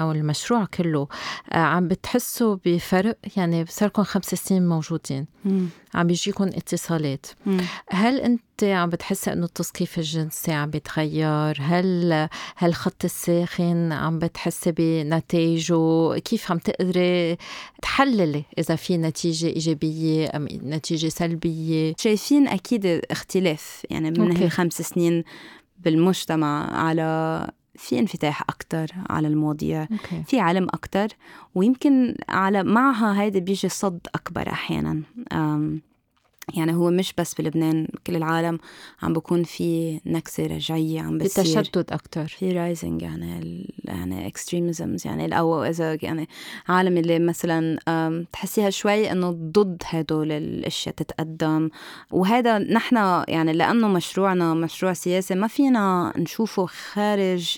أو 0.00 0.12
المشروع 0.12 0.64
كله 0.64 1.08
آه، 1.52 1.56
عم 1.56 1.88
بتحسوا 1.88 2.56
بفرق؟ 2.64 3.18
يعني 3.36 3.66
صار 3.68 3.88
لكم 3.88 4.02
خمس 4.02 4.24
سنين 4.24 4.68
موجودين 4.68 5.26
عم 5.94 6.06
بيجيكم 6.06 6.44
اتصالات. 6.44 7.26
هل 7.90 8.20
انت 8.20 8.64
عم 8.64 8.90
بتحسي 8.90 9.32
انه 9.32 9.44
التثقيف 9.44 9.98
الجنسي 9.98 10.52
عم 10.52 10.70
بيتغير؟ 10.70 11.58
هل 11.60 12.28
هل 12.56 12.74
خط 12.74 13.04
الساخن 13.04 13.92
عم 13.92 14.18
بتحسي 14.18 14.72
بنتائجه 14.72 16.18
كيف 16.18 16.50
عم 16.50 16.58
تقدري 16.58 17.36
تحللي 17.82 18.44
إذا 18.58 18.76
في 18.76 18.96
نتيجة 18.96 19.46
إيجابية 19.46 20.30
أم 20.36 20.48
نتيجة 20.50 21.08
سلبية؟ 21.08 21.94
شايفين 21.98 22.48
أكيد 22.48 23.00
اختلاف 23.10 23.82
يعني 23.90 24.10
من. 24.10 24.36
هالخمس 24.36 24.82
سنين 24.82 25.24
بالمجتمع 25.84 26.76
على 26.76 27.50
في 27.74 27.98
انفتاح 27.98 28.42
أكتر 28.42 28.86
على 29.10 29.28
المواضيع 29.28 29.82
أوكي. 29.82 30.22
في 30.26 30.40
علم 30.40 30.64
أكتر 30.64 31.08
ويمكن 31.54 32.14
على 32.28 32.62
معها 32.62 33.22
هيدا 33.22 33.38
بيجي 33.38 33.68
صد 33.68 34.00
أكبر 34.14 34.48
أحيانا. 34.48 35.02
يعني 36.54 36.74
هو 36.74 36.90
مش 36.90 37.12
بس 37.18 37.34
بلبنان 37.34 37.86
كل 38.06 38.16
العالم 38.16 38.58
عم 39.02 39.12
بكون 39.12 39.42
في 39.44 40.00
نكسة 40.06 40.46
رجعية 40.46 41.00
عم 41.00 41.18
بتصير. 41.18 41.60
بتشدد 41.62 41.92
أكثر 41.92 42.26
في 42.28 42.52
rising 42.52 43.02
يعني 43.02 43.38
ال- 43.38 43.68
يعني 43.84 44.26
extremisms 44.26 45.06
يعني 45.06 45.38
أو 45.38 45.64
إذا 45.64 45.98
يعني 46.02 46.28
عالم 46.68 46.96
اللي 46.96 47.18
مثلا 47.18 47.78
تحسيها 48.32 48.70
شوي 48.70 49.12
إنه 49.12 49.30
ضد 49.30 49.82
هدول 49.86 50.32
الأشياء 50.32 50.94
تتقدم. 50.94 51.68
وهذا 52.10 52.58
نحن 52.58 52.96
يعني 53.28 53.52
لأنه 53.52 53.88
مشروعنا 53.88 54.54
مشروع 54.54 54.92
سياسي 54.92 55.34
ما 55.34 55.46
فينا 55.46 56.12
نشوفه 56.16 56.66
خارج 56.66 57.56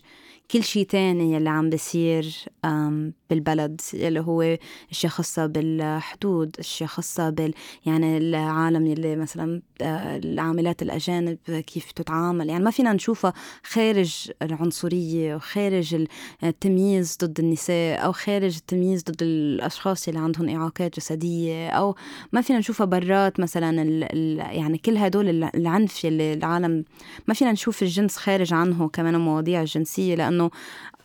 كل 0.50 0.64
شيء 0.64 0.86
تاني 0.86 1.32
يلي 1.32 1.50
عم 1.50 1.70
بيصير 1.70 2.34
أم، 2.64 3.12
بالبلد 3.34 3.80
يلي 3.94 4.20
هو 4.20 4.56
اشياء 4.90 5.12
خاصة 5.12 5.46
بالحدود 5.46 6.56
اشياء 6.58 6.88
خاصة 6.88 7.30
بال 7.30 7.54
يعني 7.86 8.18
العالم 8.18 8.86
يلي 8.86 9.16
مثلا 9.16 9.62
آه، 9.82 10.16
العاملات 10.16 10.82
الأجانب 10.82 11.38
كيف 11.66 11.92
تتعامل. 11.92 12.48
يعني 12.48 12.64
ما 12.64 12.70
فينا 12.70 12.92
نشوفها 12.92 13.32
خارج 13.64 14.30
العنصرية 14.42 15.34
وخارج 15.34 15.94
ال- 15.94 16.08
التمييز 16.44 17.16
ضد 17.24 17.38
النساء 17.40 18.04
أو 18.04 18.12
خارج 18.12 18.56
التمييز 18.56 19.02
ضد 19.02 19.22
الأشخاص 19.22 20.08
اللي 20.08 20.20
عندهم 20.20 20.48
إعاقات 20.48 20.96
جسدية 20.96 21.68
أو 21.68 21.94
ما 22.32 22.40
فينا 22.40 22.58
نشوفها 22.58 22.86
برات 22.86 23.40
مثلا 23.40 23.82
ال 23.82 24.04
ال 24.04 24.38
يعني 24.56 24.78
كل 24.78 24.96
هدول 24.96 25.28
ال- 25.28 25.56
العنف 25.56 26.04
اللي 26.06 26.32
العالم 26.32 26.84
ما 27.28 27.34
فينا 27.34 27.52
نشوف 27.52 27.82
الجنس 27.82 28.16
خارج 28.16 28.52
عنه 28.52 28.88
كمان 28.88 29.14
المواضيع 29.14 29.60
الجنسية 29.60 30.14
لأنه 30.14 30.50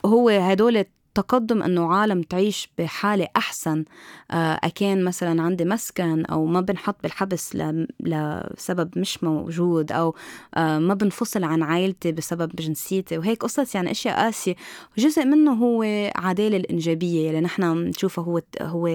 هو 0.06 0.30
هدول 0.30 0.86
تقدم 1.18 1.64
أنه 1.64 1.94
عالم 1.94 2.22
تعيش 2.22 2.70
بحالة 2.78 3.28
أحسن 3.36 3.86
آه، 4.32 4.60
أكان 4.64 5.04
مثلا 5.04 5.42
عندي 5.42 5.66
مسكن 5.66 6.26
أو 6.26 6.46
ما 6.46 6.62
بنحط 6.62 6.96
بالحبس 7.04 7.58
لسبب 8.00 8.98
مش 8.98 9.24
موجود 9.24 9.92
أو 9.92 10.16
آه، 10.56 10.80
ما 10.80 10.94
بنفصل 10.94 11.44
عن 11.44 11.64
عائلتي 11.64 12.12
بسبب 12.12 12.56
جنسيتي. 12.56 13.18
وهيك 13.18 13.44
قصص 13.44 13.76
يعني 13.76 13.92
أشياء 13.92 14.16
قاسية. 14.16 14.56
جزء 14.98 15.26
منه 15.26 15.54
هو 15.54 15.84
عدالة 16.16 16.58
الإنجابية 16.58 17.30
يلي 17.30 17.42
نحن 17.42 17.74
بنشوفه 17.74 18.22
هو 18.22 18.42
هو 18.62 18.88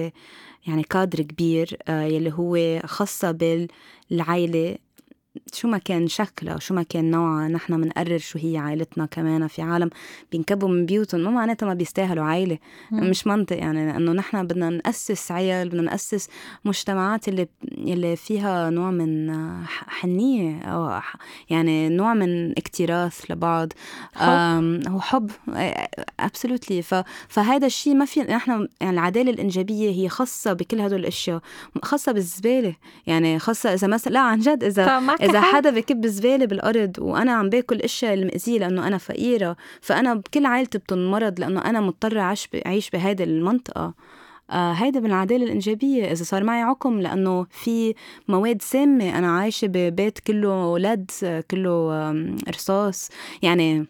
يعني 0.67 0.83
كادر 0.83 1.21
كبير 1.21 1.77
آه، 1.87 2.03
يلي 2.03 2.33
هو 2.33 2.81
خاصة 2.85 3.31
بالعائلة 3.31 4.77
شو 5.53 5.67
ما 5.67 5.77
كان 5.77 6.07
شكلها 6.07 6.59
شو 6.59 6.73
ما 6.73 6.83
كان 6.83 7.11
نوعها 7.11 7.47
نحن 7.47 7.81
بنقرر 7.81 8.17
شو 8.17 8.39
هي 8.39 8.57
عائلتنا 8.57 9.05
كمان 9.05 9.47
في 9.47 9.61
عالم 9.61 9.89
بينكبوا 10.31 10.69
من 10.69 10.85
بيوتهم. 10.85 11.21
ما 11.21 11.31
معناتها 11.31 11.65
ما 11.65 11.73
بيستاهلوا 11.73 12.23
عائلة. 12.25 12.57
مم. 12.91 13.09
مش 13.09 13.27
منطق 13.27 13.57
يعني 13.57 13.85
لأنه 13.91 14.11
نحن 14.11 14.47
بدنا 14.47 14.69
نأسس 14.69 15.31
عيال 15.31 15.69
بدنا 15.69 15.81
نأسس 15.81 16.29
مجتمعات 16.65 17.27
اللي 17.27 17.47
اللي 17.77 18.15
فيها 18.15 18.69
نوع 18.69 18.91
من 18.91 19.31
ح- 19.65 19.89
حنية 19.89 20.61
أو 20.61 20.99
ح- 20.99 21.15
يعني 21.49 21.89
نوع 21.89 22.13
من 22.13 22.51
اكتراث 22.51 23.31
لبعض. 23.31 23.73
حب. 24.15 24.81
هو 24.87 24.99
حب. 24.99 25.31
ابسولوتلي 26.19 26.81
فهذا 27.27 27.67
الشيء 27.67 27.93
ما 27.95 28.05
في 28.05 28.21
نحن 28.21 28.67
يعني 28.81 28.93
العدالة 28.93 29.31
الإنجابية 29.31 29.91
هي 29.91 30.09
خاصة 30.09 30.53
بكل 30.53 30.81
هدول 30.81 30.99
الأشياء 30.99 31.41
خاصة 31.83 32.11
بالزبالة. 32.11 32.75
يعني 33.07 33.39
خاصة 33.39 33.73
إذا 33.73 33.87
مثلا 33.87 34.13
لا 34.13 34.19
عن 34.19 34.39
جد 34.39 34.79
معك 34.79 35.22
إذا. 35.23 35.41
حدا 35.41 35.69
بكب 35.69 36.07
زبالة 36.07 36.45
بالأرض 36.45 36.99
وأنا 36.99 37.31
عم 37.31 37.49
باكل 37.49 37.79
إشياء 37.79 38.13
المأذية 38.13 38.59
لأنه 38.59 38.87
أنا 38.87 38.97
فقيرة 38.97 39.55
فأنا 39.81 40.21
كل 40.33 40.45
عائلتي 40.45 40.77
بتنمرض 40.77 41.39
لأنه 41.39 41.65
أنا 41.65 41.81
مضطرة 41.81 42.19
أعيش 42.19 42.49
أعيش 42.65 42.89
بهيدي 42.89 43.23
المنطقة. 43.23 43.93
آه 44.49 44.71
هيدا 44.71 44.99
من 44.99 45.05
العدالة 45.05 45.43
الإنجابية. 45.45 46.11
إذا 46.11 46.23
صار 46.23 46.43
معي 46.43 46.61
عقم 46.61 46.99
لأنه 46.99 47.45
في 47.49 47.93
مواد 48.27 48.61
سامة 48.61 49.17
أنا 49.17 49.37
عايشة 49.37 49.67
ببيت 49.67 50.19
كله 50.19 50.79
لد 50.79 51.11
كله 51.51 52.11
رصاص. 52.49 53.09
يعني 53.41 53.85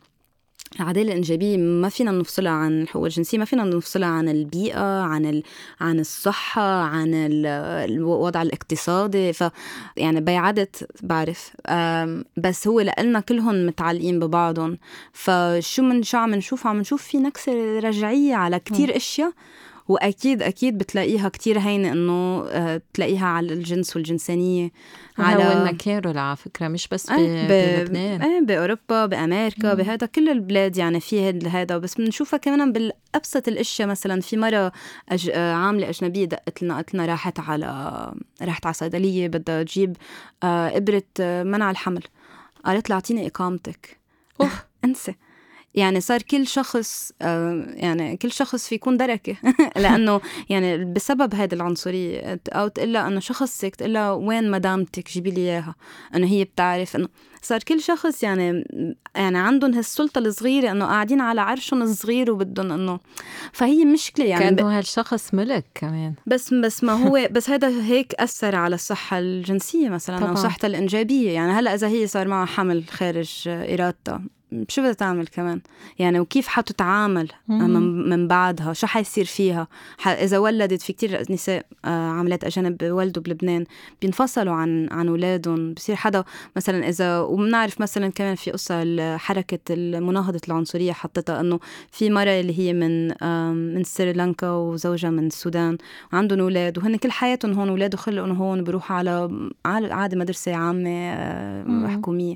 العدالة 0.80 1.12
الإنجابية 1.12 1.58
ما 1.58 1.90
فينا 1.90 2.12
نفصلها 2.12 2.52
عن 2.52 2.82
الحقوق 2.82 3.04
الجنسية 3.04 3.38
ما 3.38 3.46
فينا 3.46 3.64
نفصلها 3.64 4.08
عن 4.08 4.30
البيئة 4.30 5.02
عن 5.02 5.26
ال... 5.26 5.44
عن 5.82 6.00
الصحة 6.00 6.82
عن 6.82 7.14
ال... 7.14 7.46
الوضع 7.92 8.42
الاقتصادي. 8.42 9.34
ف 9.34 9.44
يعني 9.98 10.22
بيعدت 10.22 10.90
بعرف. 11.04 11.52
بس 12.38 12.68
هو 12.68 12.80
لإلنا 12.80 13.20
كلهم 13.20 13.66
متعلقين 13.66 14.20
ببعضهم. 14.20 14.78
فشو 15.14 15.84
من 15.84 16.04
شو 16.04 16.18
عم 16.18 16.36
نشوف؟ 16.36 16.68
عم 16.68 16.80
نشوف 16.80 17.04
في 17.04 17.18
نكسة 17.18 17.80
رجعية 17.80 18.36
على 18.36 18.60
كتير 18.60 18.96
أشياء 18.96 19.32
وأكيد 19.88 20.42
أكيد 20.44 20.78
بتلاقيها 20.78 21.30
كتير 21.30 21.60
هينة 21.60 21.92
إنه 21.92 22.46
آه، 22.50 22.82
تلاقيها 22.94 23.26
على 23.26 23.54
الجنس 23.54 23.96
والجنسانية 23.96 24.72
على 25.18 25.44
كانوا 25.80 26.22
على 26.22 26.36
فكرة 26.36 26.68
مش 26.68 26.88
بس 26.88 27.12
ب- 27.12 27.14
ب- 27.16 27.48
بلبنان. 27.48 28.22
إيه 28.22 28.42
بأوروبا 28.42 29.06
بأمريكا 29.06 29.74
بهذا 29.74 30.08
كل 30.08 30.30
البلاد 30.30 30.78
يعني 30.78 31.00
في 31.00 31.30
هذا. 31.30 31.78
بس 31.78 31.96
بنشوفها 31.96 32.38
كمان 32.38 32.72
بالأبسط 32.72 33.48
الأشياء 33.48 33.88
مثلا 33.88 34.22
في 34.22 34.38
مرة 34.38 34.72
أج... 35.10 35.32
آه، 35.34 35.54
عاملة 35.54 35.90
أجنبية 35.90 36.26
دقت 36.26 36.64
لنا 36.64 36.76
قالت 36.76 36.94
لنا 36.94 37.06
راحت 37.06 37.40
على 37.40 37.68
راحت 38.42 38.66
على 38.66 38.74
صيدليه 38.74 39.28
بدها 39.28 39.64
تجيب 39.64 39.98
آه، 40.44 40.78
إبرة 40.78 41.04
منع 41.44 41.72
الحمل. 41.72 42.04
قالت 42.66 42.90
لها 42.90 42.96
أعطيني 42.96 43.28
إقامتك. 43.28 43.98
أوف. 44.42 44.66
أنسى. 44.86 45.16
يعني 45.76 46.02
صار 46.02 46.22
كل 46.22 46.48
شخص 46.48 47.12
آه، 47.22 47.66
يعني 47.68 48.18
كل 48.18 48.32
شخص 48.32 48.68
في 48.68 48.76
يكون 48.76 48.98
دركة. 48.98 49.36
لأنه 49.84 50.22
يعني 50.50 50.86
بسبب 50.86 51.36
هذه 51.36 51.54
العنصرية 51.54 52.40
أو 52.50 52.68
تقول 52.68 52.98
إنه 52.98 53.20
شخصك 53.20 53.76
تقول 53.76 53.98
وين 53.98 54.52
مدامتك 54.52 55.10
جيبي 55.10 55.32
لي 55.32 55.42
إياها. 55.42 55.76
إنه 56.16 56.28
هي 56.28 56.44
بتعرف 56.44 56.96
إنه 56.96 57.08
صار 57.42 57.60
كل 57.60 57.82
شخص 57.82 58.24
يعني 58.24 58.66
يعني 59.16 59.38
عندهم 59.38 59.74
هالسلطة 59.74 60.20
الصغيرة 60.20 60.72
إنه 60.72 60.86
قاعدين 60.86 61.22
على 61.22 61.42
عرشهم 61.42 61.82
الصغير 61.82 62.32
وبدهم 62.32 62.72
إنه 62.72 63.00
فهي 63.54 63.86
مشكلة 63.86 64.26
يعني 64.26 64.56
كأنه 64.56 64.78
هالشخص 64.78 65.34
ملك 65.34 65.66
كمان. 65.76 66.14
بس 66.26 66.54
بس 66.54 66.84
ما 66.84 66.94
هو 66.94 67.28
بس 67.32 67.50
هذا 67.50 67.70
هيك 67.70 68.14
أثر 68.14 68.56
على 68.56 68.76
الصحة 68.76 69.20
الجنسية 69.20 69.90
مثلا 69.90 70.18
طبعا. 70.18 70.30
أو 70.30 70.36
صحتها 70.36 70.68
الإنجابية. 70.68 71.32
يعني 71.32 71.52
هلأ 71.52 71.74
إذا 71.74 71.88
هي 71.88 72.08
صار 72.08 72.28
معها 72.28 72.46
حمل 72.46 72.84
خارج 72.90 73.44
إرادتها. 73.48 74.22
شو 74.70 74.82
بدها 74.82 74.94
تعمل 74.94 75.28
كمان؟ 75.28 75.62
يعني 76.00 76.20
وكيف 76.20 76.48
حتتعامل 76.48 77.30
من, 77.48 78.10
من 78.10 78.28
بعدها؟ 78.28 78.74
شو 78.74 78.88
حيصير 78.88 79.26
فيها؟ 79.26 79.68
إذا 80.08 80.38
ولدت 80.38 80.82
في 80.82 80.94
كتير 80.94 81.32
نساء 81.32 81.66
آه، 81.86 82.10
عملات 82.10 82.44
أجانب 82.44 82.78
بولدوا 82.78 83.24
بلبنان 83.24 83.66
بينفصلوا 84.02 84.54
عن 84.54 84.88
عن 84.92 85.08
أولادهم. 85.08 85.74
بصير 85.74 85.96
حدا 85.96 86.24
مثلا 86.56 86.90
اذا 86.90 87.20
وبنعرف 87.20 87.82
مثلا 87.82 88.10
كمان 88.10 88.36
في 88.36 88.52
قصة 88.52 89.18
حركة 89.18 89.76
مناهضة 90.00 90.42
العنصرية 90.48 90.92
حطتها 90.92 91.40
إنه 91.40 91.60
في 91.92 92.10
مرة 92.10 92.40
اللي 92.40 92.60
هي 92.60 92.74
من 92.74 93.08
من 93.76 93.84
سريلانكا 93.84 94.50
وزوجها 94.50 95.10
من 95.10 95.28
السودان 95.28 95.78
وعندهم 96.14 96.40
أولاد 96.40 96.78
وهن 96.78 96.96
كل 96.96 97.12
حياتهم 97.12 97.54
هون 97.54 97.70
أولاد 97.70 97.96
خلقهم 97.96 98.32
هون 98.32 98.64
بيروحوا 98.64 98.96
على 98.96 99.50
عادي 99.66 100.16
مدرسة 100.16 100.56
عامة 100.56 100.90
آه، 100.90 101.88
حكومية. 101.88 102.36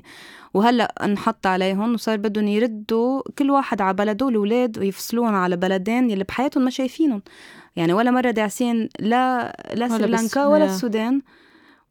وهلا 0.54 1.04
انحط 1.04 1.46
عليهم 1.46 1.94
وصار 1.94 2.16
بدهم 2.16 2.48
يردوا 2.48 3.22
كل 3.38 3.50
واحد 3.50 3.80
على 3.80 3.94
بلده 3.94 4.28
الأولاد 4.28 4.78
ويفصلوهم 4.78 5.34
على 5.34 5.56
بلدين 5.56 6.10
يلي 6.10 6.24
بحياتهم 6.24 6.64
ما 6.64 6.70
شايفينهم. 6.70 7.22
يعني 7.76 7.92
ولا 7.92 8.10
مرة 8.10 8.30
داعسين 8.30 8.88
لا 9.00 9.56
لا 9.74 9.88
سريلانكا 9.88 10.46
ولا 10.46 10.64
السودان. 10.64 11.22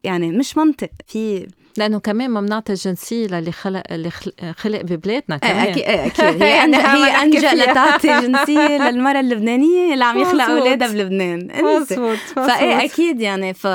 يعني 0.04 0.32
مش 0.32 0.56
منطق. 0.56 0.90
في 1.06 1.46
لأنه 1.78 1.98
كمان 1.98 2.30
ما 2.30 2.40
بنعطي 2.40 2.72
الجنسيه 2.72 3.26
للي 3.26 3.52
خلق 3.52 3.82
اللي 3.90 4.10
خلق 4.56 4.80
ببلادنا 4.80 5.36
كمان. 5.36 5.56
أكيد 5.56 5.82
أكيد. 5.82 6.42
هي 6.42 6.74
هي 6.74 7.22
أنجا 7.22 7.54
لتعطي 7.54 8.20
جنسية 8.20 8.78
للمرأة 8.90 9.20
اللبنانية 9.20 9.92
اللي 9.94 10.04
عم 10.04 10.18
يخلق 10.18 10.44
أولادها 10.44 10.88
بلبنان. 10.88 11.48
مظبوط 11.62 12.18
فإيه 12.36 12.84
أكيد 12.84 13.20
يعني. 13.20 13.54
ف... 13.54 13.66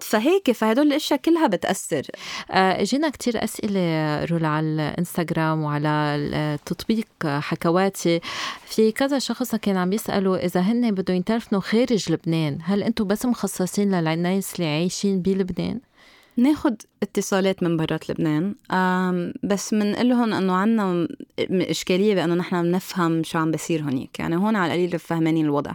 فهيك 0.00 0.52
فهدول 0.52 0.86
الأشياء 0.86 1.20
كلها 1.20 1.46
بتأثر. 1.46 2.02
آه، 2.50 2.82
إجينا 2.82 3.10
كتير 3.10 3.44
أسئلة 3.44 4.24
رولا 4.24 4.48
على 4.48 4.66
الإنستغرام 4.66 5.62
وعلى 5.62 5.88
التطبيق 5.88 7.06
حكواتي. 7.24 8.20
في 8.66 8.92
كذا 8.92 9.18
شخص 9.18 9.54
كان 9.54 9.76
عم 9.76 9.92
يسألوا 9.92 10.36
إذا 10.46 10.60
هن 10.60 10.90
بدهم 10.90 11.16
ينترفنوا 11.16 11.60
خارج 11.60 12.12
لبنان 12.12 12.58
هل 12.64 12.82
أنتم 12.82 13.04
بس 13.04 13.26
مخصصين 13.26 14.00
للناس 14.00 14.54
اللي 14.54 14.70
عايشين 14.70 15.22
بلبنان؟ 15.22 15.80
ناخد 16.36 16.76
اتصالات 17.02 17.62
من 17.62 17.76
برات 17.76 18.10
لبنان. 18.10 18.54
بس 19.42 19.74
بنقول 19.74 20.08
لهم 20.08 20.32
إنه 20.32 20.52
عنا 20.52 21.08
إشكالية 21.50 22.14
بأنه 22.14 22.34
نحن 22.34 22.62
بنفهم 22.62 23.22
شو 23.22 23.38
عم 23.38 23.50
بيصير 23.50 23.82
هونيك. 23.82 24.18
يعني 24.18 24.36
هون 24.36 24.56
على 24.56 24.74
القليل 24.74 24.98
فهمانين 24.98 25.44
الوضع. 25.44 25.72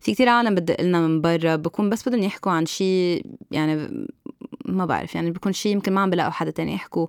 في 0.00 0.12
كتير 0.12 0.28
عالم 0.28 0.54
بدق 0.54 0.80
لنا 0.80 1.00
من 1.00 1.20
برا 1.20 1.56
بكون 1.56 1.90
بس 1.90 2.08
بدهم 2.08 2.22
يحكوا 2.22 2.52
عن 2.52 2.66
شيء 2.66 3.26
يعني 3.50 4.06
ما 4.64 4.86
بعرف 4.86 5.14
يعني 5.14 5.30
بيكون 5.30 5.52
شيء 5.52 5.72
يمكن 5.72 5.92
ما 5.92 6.00
عم 6.00 6.10
بلاقوا 6.10 6.32
حدا 6.32 6.50
تاني 6.50 6.74
يحكوا. 6.74 7.06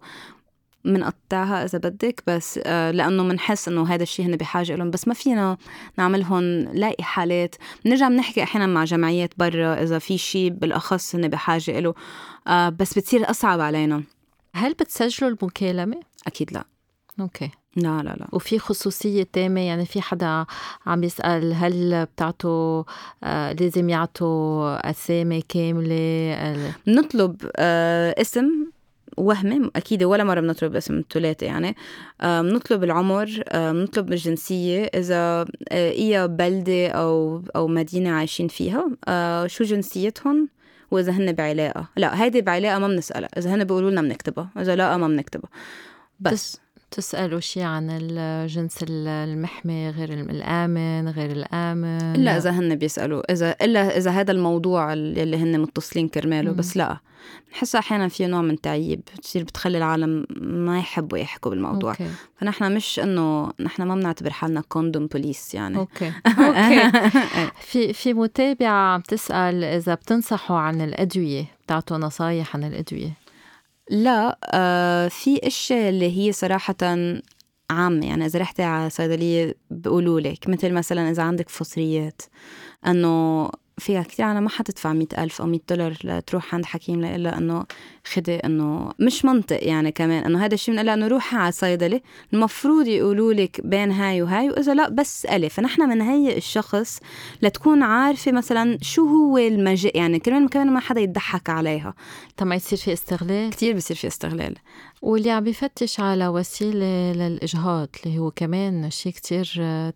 منقطعها 0.85 1.65
إذا 1.65 1.79
بدك 1.79 2.23
بس 2.27 2.59
آه، 2.65 2.91
لأنه 2.91 3.23
بنحس 3.23 3.67
إنه 3.67 3.87
هذا 3.93 4.03
الشيء 4.03 4.25
هن 4.25 4.35
بحاجة 4.35 4.75
لهم 4.75 4.91
بس 4.91 5.07
ما 5.07 5.13
فينا 5.13 5.57
نعملهم 5.97 6.43
لاقي 6.59 7.03
حالات. 7.03 7.55
بنرجع 7.85 8.07
بنحكي 8.09 8.43
إحيانا 8.43 8.67
مع 8.67 8.83
جمعيات 8.83 9.33
برا 9.37 9.83
إذا 9.83 9.99
في 9.99 10.17
شيء 10.17 10.49
بالأخص 10.49 11.15
هن 11.15 11.27
بحاجة 11.27 11.79
له 11.79 11.93
آه، 12.47 12.69
بس 12.69 12.99
بتصير 12.99 13.29
أصعب 13.29 13.59
علينا. 13.59 14.03
هل 14.53 14.73
بتسجلوا 14.73 15.29
المكالمة؟ 15.31 15.99
أكيد 16.27 16.53
لا. 16.53 16.63
أوكي. 17.19 17.49
لا 17.75 18.03
لا 18.03 18.15
لا. 18.19 18.27
وفي 18.31 18.59
خصوصية 18.59 19.27
تامة؟ 19.33 19.61
يعني 19.61 19.85
في 19.85 20.01
حدا 20.01 20.45
عم 20.85 21.03
يسأل 21.03 21.53
هل 21.53 22.05
بتعطوا 22.05 22.83
آه 23.23 23.51
لازم 23.53 23.89
يعطوا 23.89 24.89
أسامي 24.89 25.41
كاملة؟ 25.41 26.73
نطلب 26.87 27.51
آه 27.55 28.15
اسم 28.21 28.49
وهمي 29.19 29.69
أكيد 29.75 30.03
ولا 30.03 30.23
مرة 30.23 30.39
بنطلب 30.39 30.75
اسم 30.75 30.97
الثلاثه 30.97 31.45
يعني. 31.45 31.75
بنطلب 32.23 32.83
العمر 32.83 33.43
بنطلب 33.53 34.13
الجنسية 34.13 34.83
إذا 34.83 35.45
اي 35.71 36.27
بلدة 36.27 36.87
أو 36.87 37.43
أو 37.55 37.67
مدينة 37.67 38.09
عايشين 38.09 38.47
فيها. 38.47 38.89
شو 39.47 39.63
جنسيتهم؟ 39.63 40.49
وإذا 40.91 41.11
هن 41.11 41.31
بعلاقة. 41.33 41.87
لا 41.97 42.23
هيدي 42.23 42.41
بعلاقة 42.41 42.79
ما 42.79 42.87
بنسألها. 42.87 43.29
إذا 43.37 43.55
هن 43.55 43.63
بيقولوا 43.63 43.91
لنا 43.91 44.01
بنكتبها 44.01 44.49
إذا 44.59 44.75
لا 44.75 44.97
ما 44.97 45.07
بنكتبها. 45.07 45.49
بس 46.19 46.59
تسألوا 46.91 47.39
شيء 47.39 47.63
عن 47.63 47.87
الجنس 48.01 48.85
المحمي 48.89 49.89
غير 49.89 50.13
الآمن 50.13 51.09
غير 51.09 51.31
الآمن؟ 51.31 52.15
إلا 52.15 52.37
إذا 52.37 52.49
هن 52.49 52.75
بيسألوا. 52.75 53.31
إذا 53.31 53.55
إلا 53.61 53.97
إذا 53.97 54.11
هذا 54.11 54.31
الموضوع 54.31 54.93
اللي 54.93 55.37
هن 55.37 55.59
متصلين 55.59 56.07
كرماله 56.07 56.51
بس 56.51 56.77
لا. 56.77 56.97
بنحس 57.49 57.75
أحيانا 57.75 58.07
في 58.07 58.27
نوع 58.27 58.41
من 58.41 58.51
التعيب 58.51 59.01
بتصير 59.17 59.43
بتخلي 59.43 59.77
العالم 59.77 60.25
ما 60.41 60.79
يحبوا 60.79 61.17
يحكوا 61.17 61.51
بالموضوع. 61.51 61.91
أوكي. 61.91 62.07
فنحن 62.37 62.75
مش 62.75 62.99
إنه 62.99 63.51
نحن 63.59 63.83
ما 63.83 63.95
بنعتبر 63.95 64.29
حالنا 64.29 64.61
condom 64.61 65.07
police 65.07 65.55
يعني. 65.55 65.77
أوكي. 65.77 66.11
أوكي. 66.39 66.91
في 67.69 67.93
في 67.93 68.13
متابعة 68.13 68.97
بتسأل 68.97 69.63
إذا 69.63 69.93
بتنصحوا 69.93 70.57
عن 70.57 70.81
الأدوية 70.81 71.45
بتعطوا 71.65 71.97
نصايح 71.97 72.55
عن 72.55 72.63
الأدوية. 72.63 73.13
لا 73.89 74.39
آه 74.43 75.07
في 75.07 75.47
أشياء 75.47 75.89
اللي 75.89 76.17
هي 76.17 76.31
صراحة 76.31 76.75
عامة 77.69 78.05
يعني 78.07 78.25
إذا 78.25 78.39
رحتي 78.39 78.63
على 78.63 78.89
صيدلية 78.89 79.55
بيقولوا 79.71 80.19
لك 80.19 80.49
مثل 80.49 80.73
مثلا 80.73 81.09
إذا 81.09 81.23
عندك 81.23 81.49
فطريات 81.49 82.21
إنه 82.87 83.49
فيها 83.79 84.03
كثير 84.03 84.25
عالم 84.25 84.43
ما 84.43 84.49
حتدفع 84.49 84.93
مئة 84.93 85.23
ألف 85.23 85.41
أو 85.41 85.47
مئة 85.47 85.61
دولار 85.69 85.97
لتروح 86.03 86.55
عند 86.55 86.65
حكيم 86.65 87.05
إلا 87.05 87.37
إنه 87.37 87.65
خدي 88.13 88.35
إنه 88.35 88.91
مش 88.99 89.25
منطق 89.25 89.67
يعني 89.67 89.91
كمان 89.91 90.23
إنه 90.23 90.45
هذا 90.45 90.53
الشيء 90.53 90.73
بنقول 90.73 90.89
إنه 90.89 91.07
روحي 91.07 91.37
على 91.37 91.51
صيدلة 91.51 92.01
المفروض 92.33 92.87
يقولوا 92.87 93.33
لك 93.33 93.61
بين 93.63 93.91
هاي 93.91 94.21
وهاي 94.21 94.49
وإذا 94.49 94.73
لا 94.73 94.89
بس 94.89 95.25
ألف. 95.25 95.53
فنحن 95.53 95.89
بنهيئ 95.89 96.37
الشخص 96.37 96.99
لتكون 97.41 97.83
عارفة 97.83 98.31
مثلا 98.31 98.77
شو 98.81 99.05
هو 99.05 99.37
المجال 99.37 99.91
يعني 99.95 100.19
كمان 100.19 100.47
كمان 100.47 100.73
ما 100.73 100.79
حدا 100.79 101.01
يضحك 101.01 101.49
عليها. 101.49 101.93
ما 102.41 102.55
يصير 102.55 102.79
في 102.79 102.93
استغلال؟ 102.93 103.49
كثير 103.49 103.75
بصير 103.75 103.97
في 103.97 104.07
استغلال. 104.07 104.55
واللي 105.01 105.31
عم 105.31 105.43
بفتش 105.43 105.99
على 105.99 106.27
وسيلة 106.27 107.11
للإجهاض 107.13 107.89
اللي 108.05 108.19
هو 108.19 108.31
كمان 108.31 108.89
شيء 108.89 109.11
كتير 109.11 109.45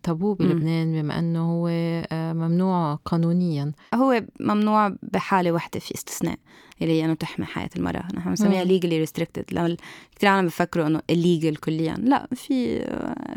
تابو 0.02 0.34
بلبنان 0.34 1.02
بما 1.02 1.18
أنه 1.18 1.52
هو 1.52 1.68
آه، 2.12 2.32
ممنوع 2.32 2.94
قانونيا. 2.94 3.72
هو 3.94 4.22
ممنوع 4.40 4.96
بحالة 5.02 5.52
واحدة 5.52 5.80
في 5.80 5.94
استثناء 5.94 6.36
اللي 6.82 7.00
هي 7.00 7.04
إنه 7.04 7.14
تحمي 7.14 7.46
حياة 7.46 7.70
المرأة. 7.76 8.04
نحن 8.14 8.28
بنسميها 8.28 8.64
legally 8.64 8.98
restricted 8.98 9.44
لما 9.52 9.76
كثير 10.16 10.28
عالم 10.30 10.46
بفكروا 10.46 10.86
إنه 10.86 11.00
ال 11.10 11.16
illegal 11.16 11.56
كليا. 11.56 11.94
لا 11.94 12.28
في 12.34 12.78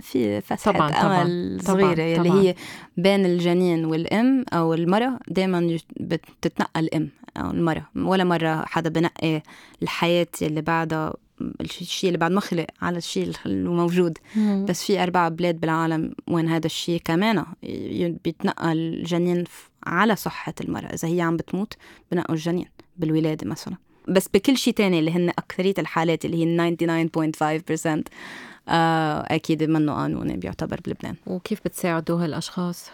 في 0.02 0.42
فتحة 0.42 0.72
طبعا 0.72 0.90
أمل 0.90 1.60
طبعا 1.66 1.78
صغيرة 1.78 1.94
طبعا 1.94 2.16
اللي 2.18 2.30
طبعا. 2.30 2.42
هي 2.42 2.56
بين 2.98 3.26
الجنين 3.26 3.86
والأم 3.86 4.46
أو 4.54 4.74
المرأة 4.74 5.20
دائما 5.28 5.78
بتتنقل 6.00 6.84
الأم 6.84 7.10
أو 7.38 7.52
المرأة. 7.52 7.86
ولا 7.96 8.24
مرة 8.24 8.66
حدا 8.66 8.90
بنقي 8.90 9.42
الحياة 9.84 10.28
اللي 10.42 10.62
بعدها 10.62 11.14
الشيء 11.62 12.08
اللي 12.10 12.18
بعد 12.18 12.32
ما 12.32 12.42
خلق 12.42 12.66
على 12.82 12.98
الشيء 12.98 13.32
الموجود 13.46 14.18
مم. 14.36 14.66
بس 14.70 14.84
في 14.84 15.04
أربع 15.04 15.28
بلاد 15.28 15.60
بالعالم 15.60 16.14
وين 16.28 16.48
هذا 16.48 16.66
الشيء 16.66 17.02
كمان 17.06 17.46
بيتنقل 18.24 18.78
الجنين 18.78 19.44
على 19.86 20.16
صحة 20.16 20.54
المرأة 20.62 20.88
إذا 20.94 21.08
هي 21.08 21.22
عم 21.22 21.38
بتموت 21.38 21.74
بنقوا 22.12 22.36
الجنين 22.36 22.66
بالولادة 22.98 23.48
مثلا 23.48 23.76
بس 24.08 24.28
بكل 24.34 24.58
شيء 24.58 24.74
تاني 24.74 25.00
اللي 25.00 25.12
هن 25.12 25.30
أكثرية 25.30 25.74
الحالات 25.80 26.26
اللي 26.26 26.46
هي 26.46 26.76
99.5% 28.02 28.04
آه 28.70 29.36
أكيد 29.36 29.64
منه 29.64 29.94
قانوني 29.94 30.38
بيعتبر 30.38 30.80
بلبنان 30.86 31.16
وكيف 31.28 31.60
بتساعدوا 31.66 32.24
هالأشخاص؟ 32.24 32.90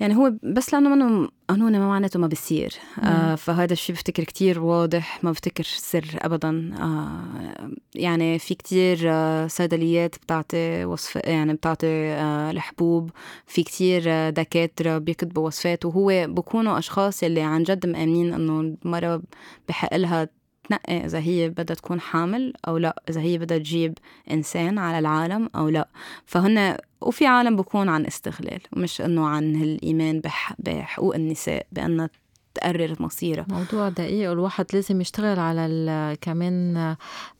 يعني 0.00 0.16
هو 0.16 0.32
بس 0.42 0.74
لأنه 0.74 0.94
منه 0.94 1.28
قانوني 1.52 1.78
ما 1.78 1.88
معناته 1.88 2.18
ما 2.18 2.26
بصير. 2.26 2.74
آه 3.02 3.34
فهذا 3.34 3.72
الشيء 3.72 3.94
بفتكر 3.96 4.24
كتير 4.24 4.60
واضح 4.60 5.24
ما 5.24 5.30
بفتكر 5.30 5.64
سر 5.64 6.04
ابدا. 6.14 6.74
آه 6.80 7.70
يعني 7.94 8.38
في 8.38 8.54
كتير 8.54 8.98
آه 9.04 9.46
صيدليات 9.46 10.16
بتعطي 10.16 10.84
وصف 10.84 11.16
يعني 11.16 11.52
بتعطي 11.54 11.86
آه 11.86 12.50
الحبوب. 12.50 13.10
في 13.46 13.62
كتير 13.62 14.02
آه 14.06 14.30
دكاترة 14.30 14.98
بيكتبوا 14.98 15.46
وصفات 15.46 15.84
وهو 15.84 16.26
بكونوا 16.28 16.78
أشخاص 16.78 17.22
اللي 17.22 17.40
عن 17.40 17.62
جد 17.62 17.86
مآمنين 17.86 18.34
إنه 18.34 18.60
المرأة 18.84 19.22
بحق 19.68 19.96
لها 19.96 20.28
تنقي 20.68 21.04
إذا 21.04 21.18
هي 21.18 21.48
بدها 21.48 21.76
تكون 21.76 22.00
حامل 22.00 22.52
أو 22.68 22.76
لا 22.76 23.02
إذا 23.08 23.20
هي 23.20 23.38
بدها 23.38 23.58
تجيب 23.58 23.98
إنسان 24.30 24.78
على 24.78 24.98
العالم 24.98 25.48
أو 25.56 25.68
لا. 25.68 25.88
فهن 26.26 26.76
وفي 27.00 27.26
عالم 27.26 27.56
بكون 27.56 27.88
عن 27.88 28.06
استغلال 28.06 28.60
مش 28.72 29.00
إنه 29.00 29.26
عن 29.26 29.62
الإيمان 29.62 30.20
بح 30.20 30.54
بحقوق 30.58 31.14
النساء 31.14 31.66
بأنها 31.72 32.10
تقرر 32.54 32.96
مصيرها 33.00 33.46
موضوع 33.48 33.88
دقيق 33.88 34.30
والواحد 34.30 34.66
لازم 34.72 35.00
يشتغل 35.00 35.38
على 35.38 36.16
كمان 36.20 36.74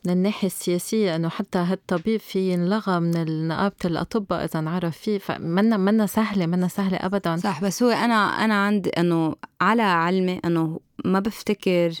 من 0.05 0.11
الناحية 0.11 0.47
السياسية 0.47 1.15
إنه 1.15 1.29
حتى 1.29 1.57
هالطبيب 1.59 2.19
في 2.19 2.53
ينلغى 2.53 2.99
من 2.99 3.47
نقابة 3.47 3.75
الأطباء 3.85 4.45
إذا 4.45 4.59
انعرف 4.59 4.97
فيه. 4.97 5.17
فمنا 5.17 5.77
منا 5.77 6.05
سهلة 6.05 6.45
منا 6.45 6.67
سهلة 6.67 6.97
أبدا. 6.97 7.37
صح 7.37 7.63
بس 7.63 7.83
هو 7.83 7.89
أنا 7.89 8.15
أنا 8.45 8.65
عندي 8.65 8.89
إنه 8.89 9.35
على 9.61 9.81
علمي 9.81 10.39
إنه 10.45 10.79
ما 11.05 11.19
بفتكر 11.19 11.91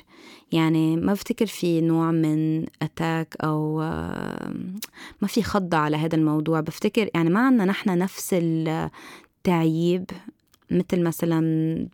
يعني 0.51 0.95
ما 0.95 1.13
بفتكر 1.13 1.45
في 1.45 1.81
نوع 1.81 2.11
من 2.11 2.65
اتاك 2.81 3.35
أو 3.43 3.79
ما 5.21 5.27
في 5.27 5.43
خضة 5.43 5.77
على 5.77 5.97
هذا 5.97 6.15
الموضوع. 6.15 6.59
بفتكر 6.59 7.09
يعني 7.15 7.29
ما 7.29 7.39
عندنا 7.39 7.65
نحن 7.65 7.97
نفس 7.97 8.29
التعييب 8.33 10.05
مثل 10.73 11.03
مثلا 11.03 11.39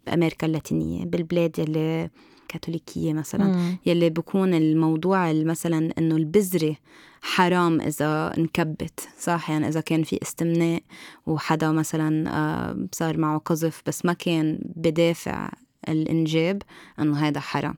بأمريكا 0.07 0.47
اللاتينية 0.47 1.05
بالبلاد 1.05 1.59
يلي 1.59 2.09
كاثوليكية 2.47 3.13
مثلا 3.13 3.43
مم. 3.43 3.77
يلي 3.85 4.09
بكون 4.09 4.53
الموضوع 4.53 5.33
مثلا 5.33 5.93
إنه 5.97 6.15
البذرة 6.15 6.75
حرام 7.21 7.81
إذا 7.81 8.33
انكبت 8.37 9.09
صح 9.19 9.49
يعني 9.49 9.67
إذا 9.67 9.81
كان 9.81 10.03
في 10.03 10.19
استمناء 10.21 10.81
وحدا 11.25 11.71
مثلا 11.71 12.29
آه، 12.29 12.87
صار 12.91 13.17
معه 13.17 13.37
قذف 13.37 13.81
بس 13.85 14.05
ما 14.05 14.13
كان 14.13 14.59
بدافع 14.75 15.49
الإنجاب 15.87 16.61
أنه 16.99 17.17
هذا 17.17 17.39
حرام. 17.39 17.75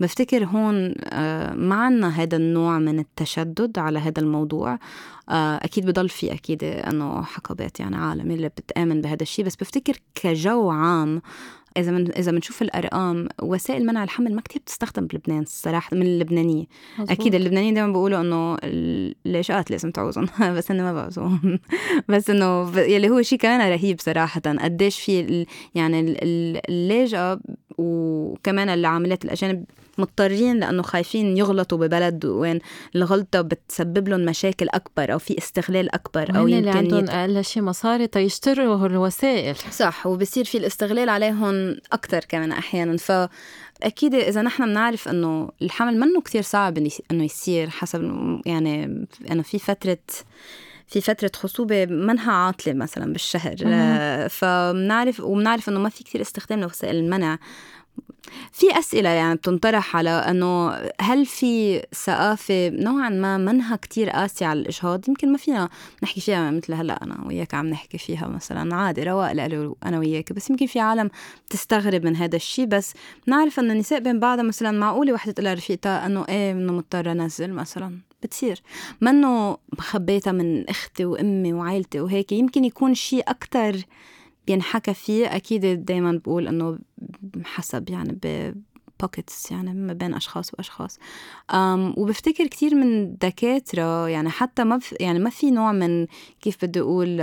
بفتكر 0.00 0.44
هون 0.44 0.94
آه، 1.04 1.54
ما 1.54 1.74
عنا 1.74 2.08
هذا 2.08 2.36
النوع 2.36 2.78
من 2.78 2.98
التشدد 2.98 3.78
على 3.78 3.98
هذا 3.98 4.20
الموضوع. 4.20 4.78
آه، 5.28 5.56
أكيد 5.56 5.86
بضل 5.86 6.08
في 6.08 6.32
أكيد 6.32 6.64
أنه 6.64 7.22
حقبات 7.22 7.80
يعني 7.80 7.96
عالم 7.96 8.30
اللي 8.30 8.48
بتآمن 8.48 9.00
بهذا 9.00 9.22
الشيء 9.22 9.44
بس 9.44 9.56
بفتكر 9.56 9.96
كجو 10.14 10.70
عام 10.70 11.22
إذا 11.76 11.92
من 11.92 12.12
إذا 12.12 12.32
بنشوف 12.32 12.62
الأرقام 12.62 13.28
وسائل 13.42 13.86
منع 13.86 14.04
الحمل 14.04 14.34
ما 14.34 14.40
كتير 14.40 14.62
بتستخدم 14.62 15.06
بلبنان 15.06 15.42
الصراحه 15.42 15.96
من 15.96 16.02
اللبنانية 16.02 16.64
مزبوط. 16.98 17.10
أكيد 17.10 17.34
اللبنانيين 17.34 17.74
دائما 17.74 17.92
بيقولوا 17.92 18.20
إنه 18.20 18.56
الليشات 18.64 19.70
لازم 19.70 19.90
تعوزهم 19.90 20.26
بس 20.56 20.70
إنه 20.70 20.82
ما 20.82 20.92
بعوزهم 20.92 21.58
بس 22.08 22.30
إنه 22.30 22.78
يلي 22.80 23.08
هو 23.10 23.22
شيء 23.22 23.38
كمان 23.38 23.70
رهيب 23.70 24.00
صراحة 24.00 24.40
قديش 24.40 25.00
في 25.00 25.46
يعني 25.74 26.00
اللاجئه 26.68 27.40
وكمان 27.78 28.68
العاملات 28.68 29.24
الأجانب 29.24 29.64
مضطرين 29.98 30.60
لأنه 30.60 30.82
خايفين 30.82 31.36
يغلطوا 31.36 31.78
ببلد 31.78 32.24
وين 32.24 32.58
الغلطة 32.96 33.40
بتسبب 33.40 34.08
لهم 34.08 34.24
مشاكل 34.24 34.68
أكبر 34.68 35.12
أو 35.12 35.18
في 35.18 35.38
استغلال 35.38 35.94
أكبر 35.94 36.36
أو 36.36 36.48
يمكن 36.48 36.68
اللي 36.68 36.70
عندهم 36.70 37.10
أقل 37.10 37.44
شيء 37.44 37.62
مصاري؟ 37.62 38.06
تيشتروا 38.06 38.86
الوسائل. 38.86 39.56
صح 39.56 40.06
وبصير 40.06 40.44
في 40.44 40.58
الاستغلال 40.58 41.08
عليهم 41.08 41.76
أكثر 41.92 42.20
كمان 42.28 42.52
أحيانا. 42.52 42.96
ف 42.96 43.12
أكيد 43.82 44.14
إذا 44.14 44.42
نحن 44.42 44.64
بنعرف 44.64 45.08
إنه 45.08 45.50
الحمل 45.62 46.00
منه 46.00 46.20
كثير 46.20 46.42
صعب 46.42 46.78
إنه 47.10 47.24
يصير 47.24 47.70
حسب 47.70 48.02
يعني 48.46 49.06
انه 49.30 49.42
في 49.42 49.58
فترة 49.58 49.98
في 50.86 51.00
فترة 51.00 51.30
خصوبة 51.36 51.86
منها 51.86 52.32
عاطلة 52.32 52.74
مثلا 52.74 53.12
بالشهر. 53.12 53.56
فبنعرف 54.28 55.20
وبنعرف 55.20 55.68
إنه 55.68 55.80
ما 55.80 55.88
في 55.88 56.04
كثير 56.04 56.20
استخدام 56.20 56.60
لوسائل 56.60 56.96
المنع. 56.96 57.38
في 58.52 58.78
أسئلة 58.78 59.08
يعني 59.08 59.34
بتنطرح 59.34 59.96
على 59.96 60.10
أنه 60.10 60.74
هل 61.00 61.26
في 61.26 61.82
ثقافة 61.94 62.68
نوعا 62.68 63.08
ما 63.08 63.36
منها 63.36 63.76
كتير 63.76 64.10
قاسية 64.10 64.46
على 64.46 64.60
الإجهاض 64.60 65.08
يمكن 65.08 65.32
ما 65.32 65.38
فينا 65.38 65.68
نحكي 66.02 66.20
فيها 66.20 66.50
مثل 66.50 66.74
هلأ 66.74 67.02
أنا 67.02 67.24
وياك 67.26 67.54
عم 67.54 67.66
نحكي 67.66 67.98
فيها 67.98 68.26
مثلا 68.26 68.74
عادي 68.74 69.02
رواق 69.02 69.32
لألو 69.32 69.76
أنا 69.86 69.98
وياك 69.98 70.32
بس 70.32 70.50
يمكن 70.50 70.66
في 70.66 70.80
عالم 70.80 71.10
بتستغرب 71.46 72.04
من 72.04 72.16
هذا 72.16 72.36
الشيء. 72.36 72.66
بس 72.66 72.92
نعرف 73.26 73.60
أنه 73.60 73.72
النساء 73.72 74.00
بين 74.00 74.20
بعضها 74.20 74.44
مثلا 74.44 74.70
معقولة 74.70 75.12
وحدة 75.12 75.32
تقول 75.32 75.46
لرفيقتها 75.46 76.06
أنه 76.06 76.24
إيه 76.28 76.52
إنه 76.52 76.72
مضطرة 76.72 77.12
أنزل 77.12 77.52
مثلا. 77.52 77.98
بتصير. 78.24 78.62
منه 79.00 79.58
خبيتها 79.78 80.32
من 80.32 80.68
أختي 80.68 81.04
وامي 81.04 81.52
وعائلتي 81.52 82.00
وهيك 82.00 82.32
يمكن 82.32 82.64
يكون 82.64 82.94
شيء 82.94 83.30
أكثر 83.30 83.76
بينحكى 84.46 84.94
فيه. 84.94 85.36
أكيد 85.36 85.84
دائما 85.84 86.20
بقول 86.24 86.48
إنه 86.48 86.78
حسب 87.44 87.90
يعني 87.90 88.18
بوكيتس 89.00 89.50
يعني 89.50 89.74
ما 89.74 89.92
بين 89.92 90.14
أشخاص 90.14 90.54
وأشخاص. 90.54 90.98
أم 91.54 91.94
وبفتكر 91.96 92.46
كثير 92.46 92.74
من 92.74 93.16
دكاترة 93.16 94.08
يعني 94.08 94.30
حتى 94.30 94.64
ما 94.64 94.80
يعني 95.00 95.18
ما 95.18 95.30
في 95.30 95.50
نوع 95.50 95.72
من 95.72 96.06
كيف 96.40 96.64
بدي 96.64 96.80
أقول 96.80 97.20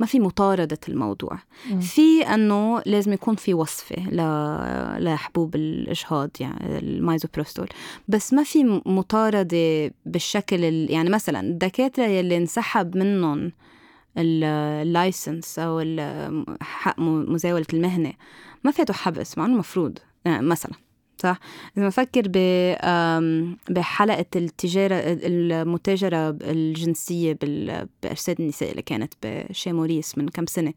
ما 0.00 0.06
في 0.06 0.20
مطاردة 0.20 0.78
الموضوع. 0.88 1.38
م. 1.70 1.80
في 1.80 2.22
أنه 2.22 2.82
لازم 2.86 3.12
يكون 3.12 3.34
في 3.34 3.54
وصفة 3.54 3.96
لحبوب 4.98 5.54
الإجهاض 5.54 6.30
يعني 6.40 6.78
المايزوبروستول. 6.78 7.68
بس 8.08 8.32
ما 8.32 8.42
في 8.42 8.80
مطاردة 8.86 9.92
بالشكل 10.06 10.64
يعني 10.64 11.10
مثلا 11.10 11.40
الدكاترة 11.40 12.04
يلي 12.04 12.36
انسحب 12.36 12.96
منهم 12.96 13.52
ال 14.18 14.36
license 14.36 15.58
أو 15.58 15.82
حق 16.60 17.00
مزاولة 17.00 17.66
المهنة 17.72 18.12
ما 18.64 18.70
فاتوا 18.70 18.94
حبس 18.94 19.38
مع 19.38 19.44
إنه 19.44 19.54
المفروض 19.54 19.98
يعني 20.24 20.46
مثلا. 20.46 20.72
صح؟ 21.20 21.38
إذا 21.78 21.86
بفكر 21.86 22.22
بحلقة 23.70 24.26
التجارة 24.36 24.94
المتاجرة 25.04 26.36
الجنسية 26.40 27.38
بأجساد 28.02 28.40
النساء 28.40 28.70
اللي 28.70 28.82
كانت 28.82 29.14
بشي 29.22 29.65
موريس 29.65 30.18
من 30.18 30.28
كم 30.28 30.46
سنة 30.46 30.72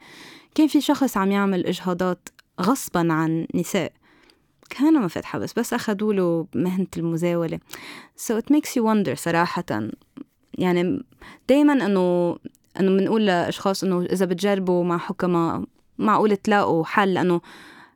كان 0.56 0.68
في 0.68 0.82
شخص 0.82 1.18
عم 1.18 1.32
يعمل 1.32 1.66
إجهاضات 1.66 2.30
غصبا 2.62 3.14
عن 3.14 3.48
نساء. 3.56 3.92
كان 4.70 5.02
ما 5.02 5.10
حبس 5.24 5.54
بس 5.54 5.74
أخذوا 5.74 6.14
له 6.14 6.48
مهنة 6.56 6.88
المزاولة. 6.98 7.60
So 8.18 8.34
it 8.38 8.54
makes 8.54 8.70
you 8.70 8.84
wonder 8.84 9.14
صراحة. 9.14 9.90
يعني 10.54 11.04
دايما 11.50 11.74
إنه 11.74 12.38
إنه 12.80 12.98
بنقول 12.98 13.26
لأشخاص 13.26 13.84
إنه 13.84 14.02
إذا 14.02 14.26
بتجربوا 14.26 14.84
مع 14.84 14.98
حكماء 14.98 15.64
معقول 15.98 16.38
تلاقوا 16.38 16.86
حل 16.86 17.14
لأنه 17.14 17.42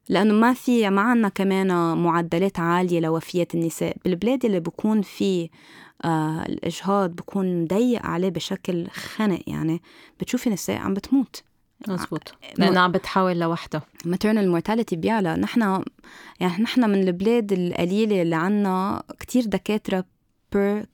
لأنه 0.10 0.34
ما 0.34 0.54
في 0.54 0.89
ما 0.89 1.02
عنا 1.02 1.30
كمان 1.30 1.98
معدلات 1.98 2.60
عالية 2.60 3.00
لوفيات 3.00 3.56
النساء. 3.56 3.98
بالبلاد 4.06 4.46
اللي 4.46 4.60
بكون 4.60 5.02
في 5.02 5.50
آه 6.06 6.43
الإجهاض 6.46 7.12
بكون 7.12 7.65
ضيق 7.65 8.06
عليه 8.06 8.30
بشكل 8.30 8.88
خنق 8.88 9.39
يعني 9.48 9.82
بتشوفي 10.20 10.50
نساء 10.50 10.78
عم 10.78 10.93
بتموت. 10.93 11.43
مزبوط. 11.88 12.30
آه، 12.43 12.54
لانها 12.58 12.82
عم 12.82 12.91
بتحاول 12.91 13.39
لوحدها 13.39 13.82
maternal 14.08 14.62
mortality 14.62 14.93
بيعلى. 14.96 15.36
نحن 15.36 15.84
يعني 16.39 16.63
نحن 16.63 16.89
من 16.89 17.02
البلاد 17.08 17.52
القليلة 17.52 18.22
اللي 18.22 18.36
عنا 18.36 19.04
كتير 19.20 19.46
دكاترة 19.46 20.06
per, 20.56 20.86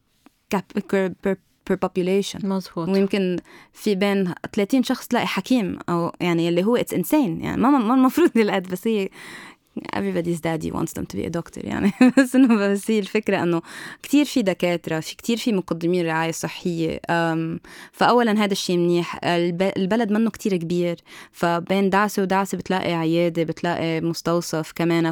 per 1.28 1.36
per 1.70 1.76
population. 1.76 2.46
مزبوط 2.46 2.90
ويمكن 2.90 3.38
في 3.74 3.96
بين 3.96 4.34
30 4.56 4.84
شخص 4.84 5.08
تلاقي 5.08 5.28
حكيم 5.28 5.80
أو 5.90 6.12
يعني 6.20 6.50
اللي 6.50 6.64
هو 6.64 6.76
اتس 6.76 6.94
انسين 6.94 7.42
يعني 7.42 7.62
ما 7.62 7.94
المفروض 7.94 8.30
نلقد 8.36 8.68
بس 8.72 8.88
هي 8.88 9.10
everybody's 9.94 10.40
daddy 10.40 10.72
wants 10.72 10.94
them 10.94 11.06
to 11.06 11.18
be 11.18 11.26
a 11.26 11.30
doctor 11.30 11.66
يعني. 11.66 11.92
بس 12.18 12.36
إنه 12.36 12.56
بس 12.56 12.92
هي 12.92 13.00
الفكرة 13.00 13.44
إنه 13.44 13.62
كثير 14.04 14.26
في 14.26 14.42
دكاترة 14.42 15.00
في 15.00 15.16
كثير 15.16 15.38
في 15.38 15.54
مقدمين 15.54 16.06
رعاية 16.06 16.32
صحية 16.32 17.02
فاولا 17.92 18.32
هذا 18.44 18.52
الشيء 18.52 18.78
منيح. 18.78 19.20
البلد 19.24 20.12
منه 20.12 20.30
كثير 20.30 20.58
كبير. 20.58 21.00
فبين 21.32 21.90
دعسة 21.90 22.22
ودعسة 22.22 22.58
بتلاقي 22.58 22.94
عيادة 22.94 23.44
بتلاقي 23.44 24.02
مستوصف 24.02 24.72
كمان. 24.72 25.12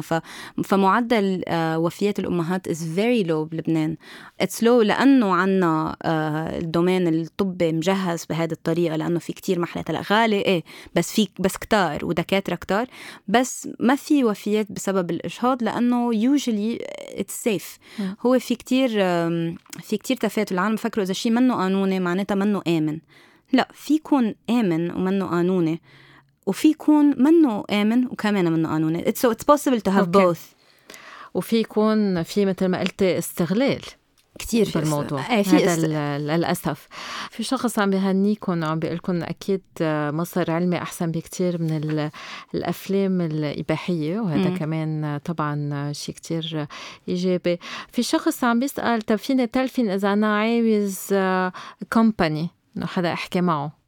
فمعدل 0.64 1.42
آه، 1.48 1.78
وفيات 1.78 2.18
الأمهات 2.18 2.68
is 2.68 2.78
very 2.96 3.26
low 3.26 3.48
بلبنان. 3.50 3.96
It's 4.42 4.62
low 4.62 4.82
لأنه 4.82 5.34
عنا 5.34 5.96
آه، 6.02 6.58
ال 6.58 6.64
domaine 6.64 7.08
الطبي 7.08 7.72
مجهز 7.72 8.24
بهذه 8.24 8.52
الطريقة 8.52 8.96
لأنه 8.96 9.18
في 9.18 9.32
كثير 9.32 9.58
محلات. 9.58 9.90
هلا 9.90 10.02
غالي 10.10 10.36
إيه 10.36 10.64
بس 10.94 11.12
في 11.12 11.28
بس 11.38 11.56
كتار 11.56 12.04
ودكاترة 12.04 12.54
كتار. 12.54 12.86
بس 13.28 13.68
ما 13.80 13.96
في 13.96 14.24
وفيات 14.24 14.51
الوفيات 14.52 14.72
بسبب 14.72 15.10
الإجهاض 15.10 15.62
لأنه 15.62 16.14
usually 16.14 16.78
it's 17.16 17.42
safe 17.42 17.78
هو 18.20 18.38
في 18.38 18.54
كتير 18.54 18.88
في 19.82 19.96
كتير 19.96 20.16
تفات 20.16 20.52
العالم. 20.52 20.74
بفكروا 20.74 21.04
إذا 21.04 21.12
شيء 21.12 21.32
منه 21.32 21.54
قانوني 21.54 22.00
معناتها 22.00 22.34
منه 22.34 22.62
آمن. 22.66 22.98
لا 23.52 23.68
في 23.74 23.94
يكون 23.94 24.34
آمن 24.50 24.90
ومنه 24.90 25.26
قانوني 25.26 25.80
وفي 26.46 26.68
يكون 26.68 27.22
منه 27.22 27.64
آمن 27.70 28.06
وكمان 28.06 28.52
منه 28.52 28.68
قانوني. 28.68 29.04
So 29.04 29.30
it's 29.30 29.44
possible 29.44 29.80
to 29.80 29.90
have 29.90 30.08
okay. 30.08 30.22
both. 30.22 30.54
وفي 31.34 31.60
يكون 31.60 32.22
في 32.22 32.46
مثل 32.46 32.66
ما 32.66 32.80
قلتي 32.80 33.18
استغلال. 33.18 33.82
كتير 34.42 34.64
في 34.64 34.78
الموضوع 34.78 35.30
إيه 35.30 35.42
في 35.42 35.56
هذا 35.66 36.18
للأسف. 36.18 36.88
في 37.30 37.42
شخص 37.42 37.78
عم 37.78 37.90
بهنيكم 37.90 38.62
وعم 38.62 38.78
بيقول 38.78 38.96
لكم 38.96 39.22
أكيد 39.22 39.62
مصر 40.14 40.50
علمي 40.50 40.78
أحسن 40.78 41.10
بكتير 41.10 41.62
من 41.62 42.10
الأفلام 42.54 43.20
الإباحية 43.20 44.20
وهذا 44.20 44.50
م. 44.50 44.56
كمان 44.56 45.20
طبعا 45.24 45.92
شيء 45.92 46.14
كتير 46.14 46.66
إيجابي. 47.08 47.58
في 47.92 48.02
شخص 48.02 48.44
عم 48.44 48.60
بيسأل 48.60 49.02
طب 49.02 49.16
فيني 49.16 49.46
تلفين 49.46 49.90
إذا 49.90 50.12
أنا 50.12 50.36
عاوز 50.38 51.14
كومباني 51.92 52.48
انه 52.76 52.86
حدا 52.86 53.12
أحكي 53.12 53.40
معه. 53.40 53.81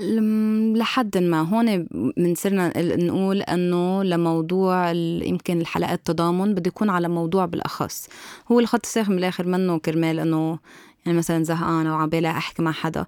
لحد 0.00 1.18
ما. 1.18 1.40
هون 1.40 1.86
بنصيرنا 2.16 2.72
نقول 2.96 3.42
إنه 3.42 4.04
لموضوع 4.04 4.90
يمكن 5.22 5.60
الحلقات 5.60 5.98
التضامن 5.98 6.54
بده 6.54 6.68
يكون 6.68 6.90
على 6.90 7.08
موضوع 7.08 7.44
بالأخص. 7.44 8.08
هو 8.52 8.60
الخط 8.60 8.80
الساخن 8.84 9.14
بالاخر 9.14 9.46
منه 9.46 9.78
كرمال 9.78 10.20
إنه 10.20 10.58
يعني 11.06 11.18
مثلا 11.18 11.44
زهقانة 11.44 11.94
وعبالي 11.94 12.30
أحكي 12.30 12.62
مع 12.62 12.72
حدا. 12.72 13.06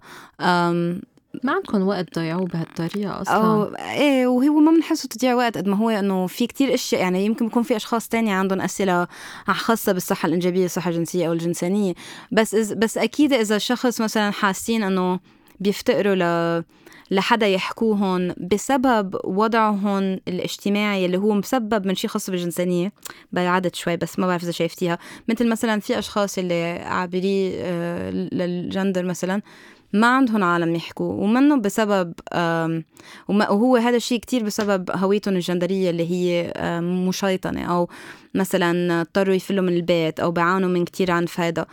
ما 1.45 1.53
عندكم 1.53 1.83
وقت 1.83 2.09
تضيعوه 2.09 2.47
بهالطريقة 2.47 3.23
أصلا؟ 3.23 3.35
أو 3.35 3.63
إيه 3.75 4.27
وهو 4.27 4.61
ما 4.61 4.71
بنحسه 4.71 5.09
تضييع 5.09 5.35
وقت 5.35 5.59
قد 5.59 5.69
ما 5.69 5.77
هو 5.77 5.91
إنه 5.91 6.27
في 6.27 6.47
كتير 6.47 6.75
أشياء 6.75 7.03
يعني 7.03 7.25
يمكن 7.25 7.47
يكون 7.47 7.63
في 7.63 7.77
أشخاص 7.77 8.09
تانية 8.09 8.35
عندهم 8.35 8.61
أسئلة 8.61 9.07
خاصة 9.47 9.93
بالصحة 9.93 10.27
الإنجابية 10.27 10.65
الصحة 10.65 10.91
الجنسية 10.91 11.27
أو 11.27 11.33
الجنسانية. 11.33 11.95
بس 12.33 12.55
إز 12.55 12.73
بس 12.73 12.99
أكيد 12.99 13.33
إذا 13.33 13.57
الشخص 13.57 14.01
مثلا 14.01 14.31
حاسين 14.31 14.83
إنه 14.83 15.21
بيفتقروا 15.61 16.15
ل 16.15 16.65
لحدا 17.11 17.47
يحكوهن 17.47 18.35
بسبب 18.53 19.17
وضعهم 19.25 20.21
الاجتماعي 20.29 21.07
اللي 21.07 21.17
هو 21.17 21.35
مسبب 21.35 21.87
من 21.87 21.95
شيء 21.95 22.11
خاص 22.11 22.31
بالجنسانية. 22.31 22.93
بعدت 23.33 23.75
شوي 23.75 23.97
بس 23.97 24.19
ما 24.19 24.27
بعرف 24.27 24.43
إذا 24.43 24.51
شايفتيها. 24.51 24.99
مثل 25.29 25.49
مثلا 25.49 25.81
في 25.81 25.99
أشخاص 25.99 26.39
اللي 26.39 26.65
عابري 26.73 27.53
آه، 27.57 28.11
للجندر 28.11 29.05
مثلا 29.05 29.43
ما 29.93 30.07
عندهم 30.07 30.45
عالم 30.45 30.75
يحكوا 30.75 31.13
ومنه 31.13 31.57
بسبب 31.57 32.13
وهو 33.29 33.77
هذا 33.77 33.97
الشيء 33.97 34.19
كتير 34.19 34.45
بسبب 34.45 34.91
هويتهم 34.91 35.35
الجندرية 35.35 35.91
اللي 35.91 36.11
هي 36.11 36.53
مشيطنة 36.81 37.63
أو 37.63 37.89
مثلا 38.35 39.01
اضطروا 39.01 39.35
يفلوا 39.35 39.65
من 39.65 39.73
البيت 39.73 40.21
أو 40.21 40.31
بيعانوا 40.31 40.69
من 40.69 40.85
كتير 40.85 41.11
عنف 41.11 41.41
هذا 41.41 41.67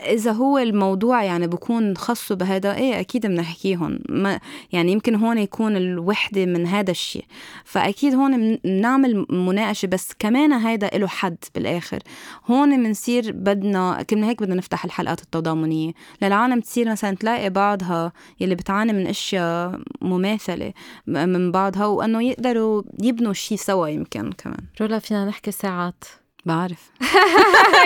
إذا 0.00 0.32
هو 0.32 0.58
الموضوع 0.58 1.24
يعني 1.24 1.46
بكون 1.46 1.96
خاصه 1.96 2.34
بهذا 2.34 2.74
إيه 2.74 3.00
أكيد 3.00 3.26
بنحكيهم. 3.26 3.98
ما 4.08 4.40
يعني 4.72 4.92
يمكن 4.92 5.14
هون 5.14 5.38
يكون 5.38 5.76
الوحدة 5.76 6.46
من 6.46 6.66
هذا 6.66 6.90
الشيء. 6.90 7.24
فأكيد 7.64 8.14
هون 8.14 8.56
بنعمل 8.56 9.26
مناقشة 9.30 9.86
بس 9.86 10.12
كمان 10.18 10.52
هذا 10.52 10.88
له 10.88 11.06
حد 11.06 11.36
بالآخر. 11.54 11.98
هون 12.46 12.82
بنصير 12.82 13.32
بدنا 13.32 14.02
كنا 14.02 14.28
هيك 14.28 14.42
بدنا 14.42 14.54
نفتح 14.54 14.84
الحلقات 14.84 15.22
التضامنية. 15.22 15.92
للعالم 16.22 16.60
تصير 16.60 16.90
مثلا 16.90 17.16
تلاقي 17.16 17.50
بعضها 17.50 18.12
يلي 18.40 18.54
بتعاني 18.54 18.92
من 18.92 19.06
أشياء 19.06 19.80
مماثلة 20.00 20.72
من 21.06 21.52
بعضها 21.52 21.86
وأنه 21.86 22.22
يقدروا 22.22 22.82
يبنوا 23.02 23.32
شيء 23.32 23.58
سوا 23.58 23.88
يمكن 23.88 24.32
كمان. 24.32 24.60
رولا 24.80 24.98
فينا 24.98 25.24
نحكي 25.24 25.50
ساعات. 25.50 26.04
بعرف 26.46 26.78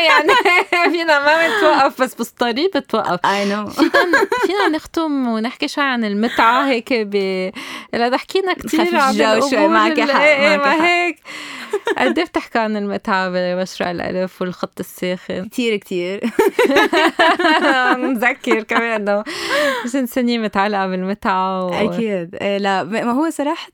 يعني 0.09 0.33
فينا 0.93 1.19
ما 1.19 1.49
بتوقف 1.49 2.03
بس 2.03 2.15
بالطريق 2.15 2.77
بتوقف 2.77 3.27
اي 3.27 3.45
نو 3.45 3.67
فينا 4.47 4.69
نختم 4.73 5.29
ونحكي 5.29 5.69
شوي 5.69 5.85
عن 5.85 6.05
المتعة 6.05 6.67
هيك 6.69 6.93
ب 6.93 7.15
لا 7.93 8.17
حكينا 8.17 8.53
كثير 8.53 8.97
عن 8.97 9.11
الجو 9.11 9.51
شوي 9.51 9.69
معك 9.69 10.01
حق 10.01 10.57
ما 10.57 10.87
هيك 10.87 11.17
قد 11.99 12.19
إيه 12.19 12.25
بتحكي 12.27 12.59
عن 12.59 12.77
المتعة 12.77 13.31
بمشروع 13.31 13.91
الألف 13.91 14.43
والخط 14.43 14.81
الساخن؟ 14.81 15.49
كثير 15.49 15.77
كثير 15.77 16.21
نذكر 17.97 18.63
كمان 18.71 19.09
إنه 19.09 19.25
مش 19.85 19.97
إنسانية 19.97 20.39
متعلقة 20.39 20.87
بالمتعة 20.87 21.65
و... 21.65 21.69
أكيد. 21.69 22.35
إيه 22.35 22.59
لا 22.59 22.85
ما 22.85 23.13
هو 23.13 23.31
صراحة 23.31 23.71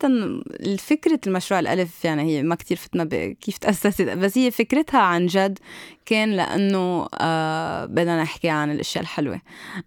فكرة 0.79 1.21
المشروع 1.27 1.61
الألف 1.61 2.05
يعني 2.05 2.23
هي 2.23 2.43
ما 2.43 2.55
كثير 2.55 2.77
فتنا 2.77 3.05
كيف 3.41 3.59
تأسست 3.59 4.03
بس 4.03 4.39
هي 4.39 4.51
فكرتها 4.51 5.01
عن 5.01 5.27
جد 5.27 5.59
كان 6.07 6.33
لأنه 6.33 7.09
آه 7.15 7.85
بدنا 7.85 8.23
نحكي 8.23 8.49
عن 8.49 8.71
الأشياء 8.71 9.03
الحلوة. 9.03 9.41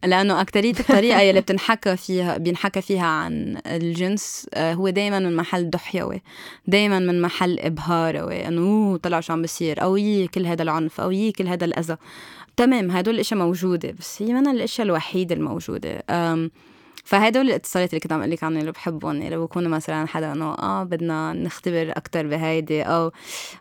لأنه 0.03 0.41
أكترية 0.41 0.74
الطريقة 0.80 1.22
يلي 1.22 1.41
بتنحكى 1.41 1.95
فيها 1.97 2.38
بينحكى 2.38 2.82
فيها 2.82 3.05
عن 3.05 3.57
الجنس 3.65 4.47
آه 4.53 4.74
هو 4.74 4.89
دايما 4.89 5.20
من 5.20 5.36
محل 5.36 5.70
ضحيوي 5.70 6.22
دايما 6.67 6.99
من 6.99 7.22
محل 7.22 7.59
إبهاروي 7.59 8.47
إنه 8.47 8.97
طلع 8.97 9.20
شو 9.20 9.34
عم 9.34 9.41
بصير؟ 9.41 9.82
أو 9.82 9.97
يي 9.97 10.28
كل 10.28 10.45
هذا 10.45 10.63
العنف 10.63 11.01
أو 11.01 11.11
يي 11.11 11.32
كل 11.32 11.47
هذا 11.47 11.65
الأذى. 11.65 11.97
تمام 12.57 12.91
هدول 12.91 13.15
الأشياء 13.15 13.39
موجودة 13.39 13.91
بس 13.99 14.22
هي 14.22 14.34
من 14.34 14.47
الأشياء 14.47 14.88
الوحيدة 14.88 15.36
الموجودة. 15.36 16.03
فهدول 17.10 17.45
الاتصالات 17.45 17.89
اللي 17.89 17.99
كنت 17.99 18.12
عم 18.12 18.20
أقول 18.20 18.32
لك 18.32 18.43
عنهم 18.43 18.60
اللي 18.60 18.72
بحبهم 18.72 19.22
اللي 19.22 19.38
بكونوا 19.38 19.70
مثلا 19.70 20.07
حدا 20.07 20.32
إنه 20.32 20.53
آه 20.53 20.84
بدنا 20.84 21.34
نختبر 21.34 21.91
أكثر 21.91 22.28
بهيدي 22.28 22.82
أو 22.82 23.12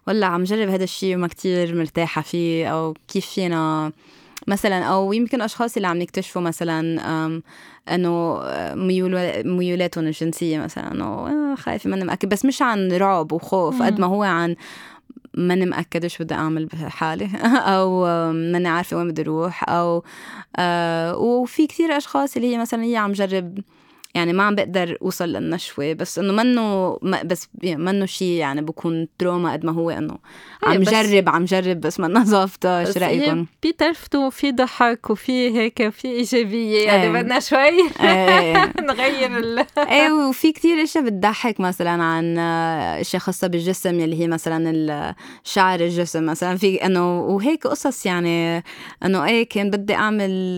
ولا 0.08 0.26
عم 0.26 0.44
جرب 0.44 0.68
هذا 0.68 0.84
الشيء 0.84 1.16
وما 1.16 1.28
كتير 1.28 1.74
مرتاحة 1.74 2.22
فيه 2.22 2.66
أو 2.66 2.94
كيف 3.08 3.26
فينا 3.26 3.92
مثلا 4.46 4.84
أو 4.84 5.12
يمكن 5.12 5.42
أشخاص 5.42 5.76
اللي 5.76 5.88
عم 5.88 6.00
يكتشفوا 6.00 6.42
مثلا 6.42 7.40
إنه 7.88 8.40
ميولاتهم 9.44 10.06
الجنسية 10.06 10.58
مثلا 10.58 10.92
إنه 10.92 11.04
آه، 11.04 11.54
خايفة 11.54 11.90
ماني 11.90 12.04
مأكد 12.04 12.28
بس 12.28 12.44
مش 12.44 12.62
عن 12.62 12.92
رعب 12.92 13.32
وخوف 13.32 13.82
قد 13.82 14.00
ما 14.00 14.06
هو 14.06 14.22
عن 14.22 14.56
ماني 15.34 15.66
مأكدة 15.66 16.08
شو 16.08 16.24
بدي 16.24 16.34
أعمل 16.34 16.66
بحالي. 16.66 17.30
أو 17.74 18.04
ماني 18.32 18.68
عارفة 18.68 18.96
وين 18.96 19.08
بدي 19.08 19.22
أروح. 19.22 19.68
أو 19.70 20.04
آه 20.56 21.16
وفي 21.16 21.66
كثير 21.66 21.96
أشخاص 21.96 22.36
اللي 22.36 22.54
هي 22.54 22.58
مثلا 22.58 22.82
هي 22.84 22.96
عم 22.96 23.12
جرب 23.12 23.58
يعني 24.18 24.32
ما 24.32 24.42
عم 24.42 24.54
بقدر 24.54 24.98
أوصل 25.02 25.28
للنشوة 25.28 25.92
بس 25.92 26.18
إنه 26.18 26.32
منه 26.32 26.98
بس 27.24 27.48
منه 27.62 28.06
شيء 28.06 28.32
يعني 28.32 28.62
بكون 28.62 29.08
تروما 29.18 29.52
قد 29.52 29.64
ما 29.64 29.72
هو 29.72 29.90
إنه 29.90 30.18
إيه، 30.66 30.70
عم 30.70 30.82
جرب 30.82 31.28
عم 31.28 31.44
جرب 31.44 31.80
بس 31.80 32.00
ما 32.00 32.24
ظابطه 32.24 32.80
إيش 32.80 32.98
رايكم؟ 32.98 33.46
في 33.62 33.72
ترفته 33.72 34.26
وفي 34.26 34.52
ضحك 34.52 35.10
وفي 35.10 35.58
هيك 35.58 35.88
في 35.88 36.08
إيجابية 36.08 36.86
يعني 36.86 37.02
إيه. 37.02 37.22
بدنا 37.22 37.40
شوي 37.40 37.90
إيه. 38.00 38.72
نغير 38.88 39.38
ال 39.38 39.58
إيه 39.78 40.12
وفي 40.12 40.52
كثير 40.52 40.82
أشياء 40.82 41.04
بتضحك 41.04 41.60
مثلا 41.60 42.02
عن 42.02 42.38
أشياء 42.38 43.22
خاصة 43.22 43.46
بالجسم 43.46 44.00
يلي 44.00 44.20
هي 44.20 44.28
مثلا 44.28 45.14
شعر 45.44 45.80
الجسم 45.80 46.26
مثلا 46.26 46.56
في 46.56 46.86
انه 46.86 47.20
وهيك 47.20 47.66
قصص 47.66 48.06
يعني 48.06 48.64
إنه 49.04 49.24
إيه 49.24 49.48
كان 49.48 49.70
بدي 49.70 49.94
أعمل 49.94 50.56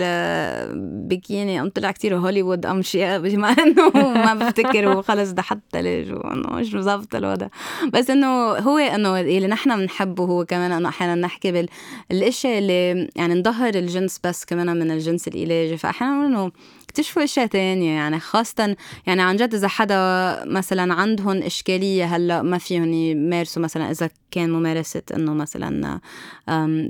بكيني 1.09 1.61
ام 1.61 1.69
طلع 1.69 1.91
كثير 1.91 2.17
هوليوود 2.17 2.67
أم 2.67 2.83
شيء 2.83 3.37
مع 3.37 3.50
إنه 3.59 3.91
ما 3.95 4.35
بفتكر 4.35 4.93
هو 4.93 5.03
خلص 5.03 5.31
ده 5.31 5.43
حتى 5.43 5.83
ليش 5.83 6.09
وإنه 6.09 6.51
مش 6.53 6.75
مظبط 6.75 7.15
الوضع. 7.15 7.47
بس 7.93 8.11
إنه 8.11 8.27
هو 8.53 8.79
إنه 8.79 9.21
اللي 9.21 9.47
نحن 9.47 9.77
بنحبه 9.77 10.25
هو 10.25 10.45
كمان 10.45 10.73
إنه 10.73 10.89
أحيانا 10.89 11.15
نحكي 11.15 11.69
بالاشياء 12.11 12.59
اللي 12.59 13.09
يعني 13.17 13.35
نظهر 13.35 13.75
الجنس 13.75 14.21
بس 14.25 14.45
كمان 14.45 14.77
من 14.77 14.91
الجنس 14.91 15.29
العلاجي 15.29 15.77
فأحيانا 15.77 16.27
إنه 16.27 16.53
اكتشفوا 16.85 17.25
إشياء 17.25 17.47
تانية. 17.47 17.91
يعني 17.91 18.21
خاصة 18.21 18.77
يعني 19.07 19.23
عن 19.23 19.37
جد 19.37 19.55
إذا 19.55 19.69
حدا 19.69 19.97
مثلا 20.45 20.95
عندهم 20.95 21.37
إشكالية 21.43 22.05
هلأ 22.05 22.43
ما 22.43 22.59
فيهم 22.59 22.93
يمارسوا 22.93 23.63
مثلا 23.63 23.91
إذا 23.91 24.11
كان 24.31 24.51
ممارسة 24.51 25.03
إنه 25.15 25.35
مثلا 25.35 26.01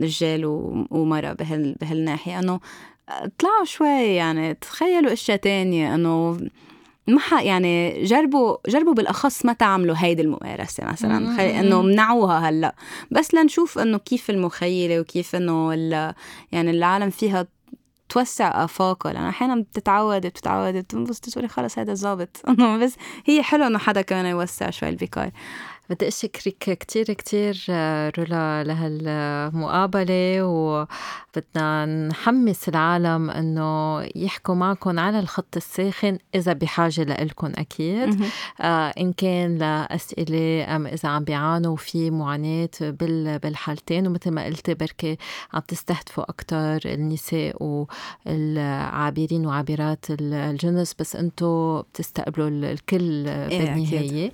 رجال 0.02 0.42
ومرأة 0.90 1.32
بهال 1.32 1.74
بهالناحية. 1.80 2.38
إنه 2.38 2.60
طلعوا 3.38 3.64
شوي 3.64 4.14
يعني 4.14 4.54
تخيلوا 4.54 5.12
إشياء 5.12 5.36
تانية 5.36 5.94
إنه 5.94 6.38
ما 7.06 7.42
يعني 7.42 8.04
جربوا 8.04 8.56
جربوا 8.68 8.94
بالأخص 8.94 9.44
ما 9.44 9.52
تعملوا 9.52 9.94
هيدي 9.98 10.22
الممارسة 10.22 10.84
مثلا. 10.84 11.60
إنه 11.60 11.82
منعوها 11.82 12.48
هلأ. 12.48 12.74
بس 13.10 13.34
لنشوف 13.34 13.78
إنه 13.78 13.98
كيف 13.98 14.30
المخيلة 14.30 15.00
وكيف 15.00 15.36
إنه 15.36 15.74
يعني 16.52 16.70
العالم 16.70 17.10
فيها 17.10 17.46
توسع 18.08 18.64
افاقها 18.64 19.12
لأنه 19.12 19.28
أحيانا 19.28 19.60
بتتعود 19.60 20.26
بتتعود 20.26 20.74
بتنبسط 20.74 21.28
تقولي 21.28 21.48
خلص 21.48 21.78
هذا 21.78 21.94
ظابط 21.94 22.50
بس 22.82 22.94
هي 23.26 23.42
حلوة 23.42 23.66
إنه 23.66 23.78
حدا 23.78 24.02
كمان 24.02 24.26
يوسع 24.26 24.70
شوي 24.70 24.88
البكار. 24.88 25.30
بدي 25.90 26.08
أشكرك 26.08 26.78
كتير 26.78 27.04
كتير 27.04 27.64
رولا 28.18 28.64
لهالمقابلة 28.64 30.44
وبدنا 30.44 31.86
نحمس 32.08 32.68
العالم 32.68 33.30
إنه 33.30 34.02
يحكوا 34.16 34.54
معكم 34.54 34.98
على 34.98 35.18
الخط 35.18 35.56
الساخن 35.56 36.18
إذا 36.34 36.52
بحاجة 36.52 37.02
لإلكم 37.04 37.52
أكيد. 37.58 38.24
آه 38.60 38.88
إن 38.88 39.12
كان 39.12 39.58
لأسئلة 39.58 40.76
أم 40.76 40.86
إذا 40.86 41.08
عم 41.08 41.24
بيعانوا 41.24 41.76
في 41.76 42.10
معاناة 42.10 42.70
بالحالتين 43.42 44.06
ومثل 44.06 44.30
ما 44.30 44.44
قلتي 44.44 44.74
بركي 44.74 45.16
عم 45.54 45.60
تستهدفوا 45.68 46.30
أكتر 46.30 46.80
النساء 46.86 47.56
والعابرين 48.26 49.46
وعابرات 49.46 50.04
الجنس 50.10 50.94
بس 50.98 51.16
أنتم 51.16 51.80
بتستقبلوا 51.80 52.48
الكل 52.48 53.28
إيه، 53.28 53.74
بالنهاية. 53.74 54.32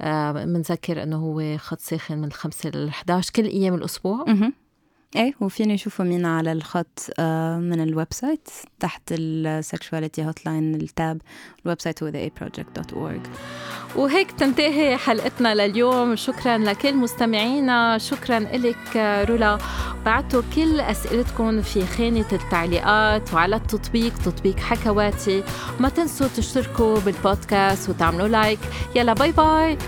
آه 0.00 0.32
بنذكر 0.32 0.97
انه 1.02 1.16
هو 1.16 1.58
خط 1.58 1.80
ساخن 1.80 2.18
من 2.18 2.32
5 2.32 2.70
ل 2.70 2.88
11 2.88 3.30
كل 3.36 3.44
أيام 3.44 3.74
الأسبوع. 3.74 4.24
إيه 5.16 5.34
وفيني 5.40 5.74
يشوفوا 5.74 6.04
مين 6.04 6.26
على 6.26 6.52
الخط 6.52 7.10
آه، 7.18 7.58
من 7.58 7.80
ال 7.80 8.06
website 8.10 8.48
تحت 8.80 9.02
ال 9.12 9.23
sexuality 9.23 10.24
hotline 10.26 10.74
ال 10.74 10.86
tab 10.86 11.22
ال 11.64 11.80
website 11.80 12.02
هو 12.02 12.12
theaproject.org 12.12 13.28
وهيك 13.96 14.30
تنتهي 14.30 14.96
حلقتنا 14.96 15.54
لليوم. 15.54 16.16
شكرا 16.16 16.58
لكل 16.58 16.96
مستمعينا. 16.96 17.98
شكرا 17.98 18.38
لك 18.38 18.96
رولا. 19.28 19.58
بعتوا 20.04 20.42
كل 20.56 20.80
أسئلتكم 20.80 21.62
في 21.62 21.86
خانة 21.86 22.26
التعليقات 22.32 23.34
وعلى 23.34 23.56
التطبيق 23.56 24.18
تطبيق 24.18 24.58
حكواتي. 24.58 25.42
ما 25.80 25.88
تنسوا 25.88 26.28
تشتركوا 26.36 27.00
بالبودكاست 27.00 27.88
وتعملوا 27.88 28.28
لايك. 28.28 28.60
يلا 28.96 29.12
bye 29.12 29.32
bye. 29.32 29.78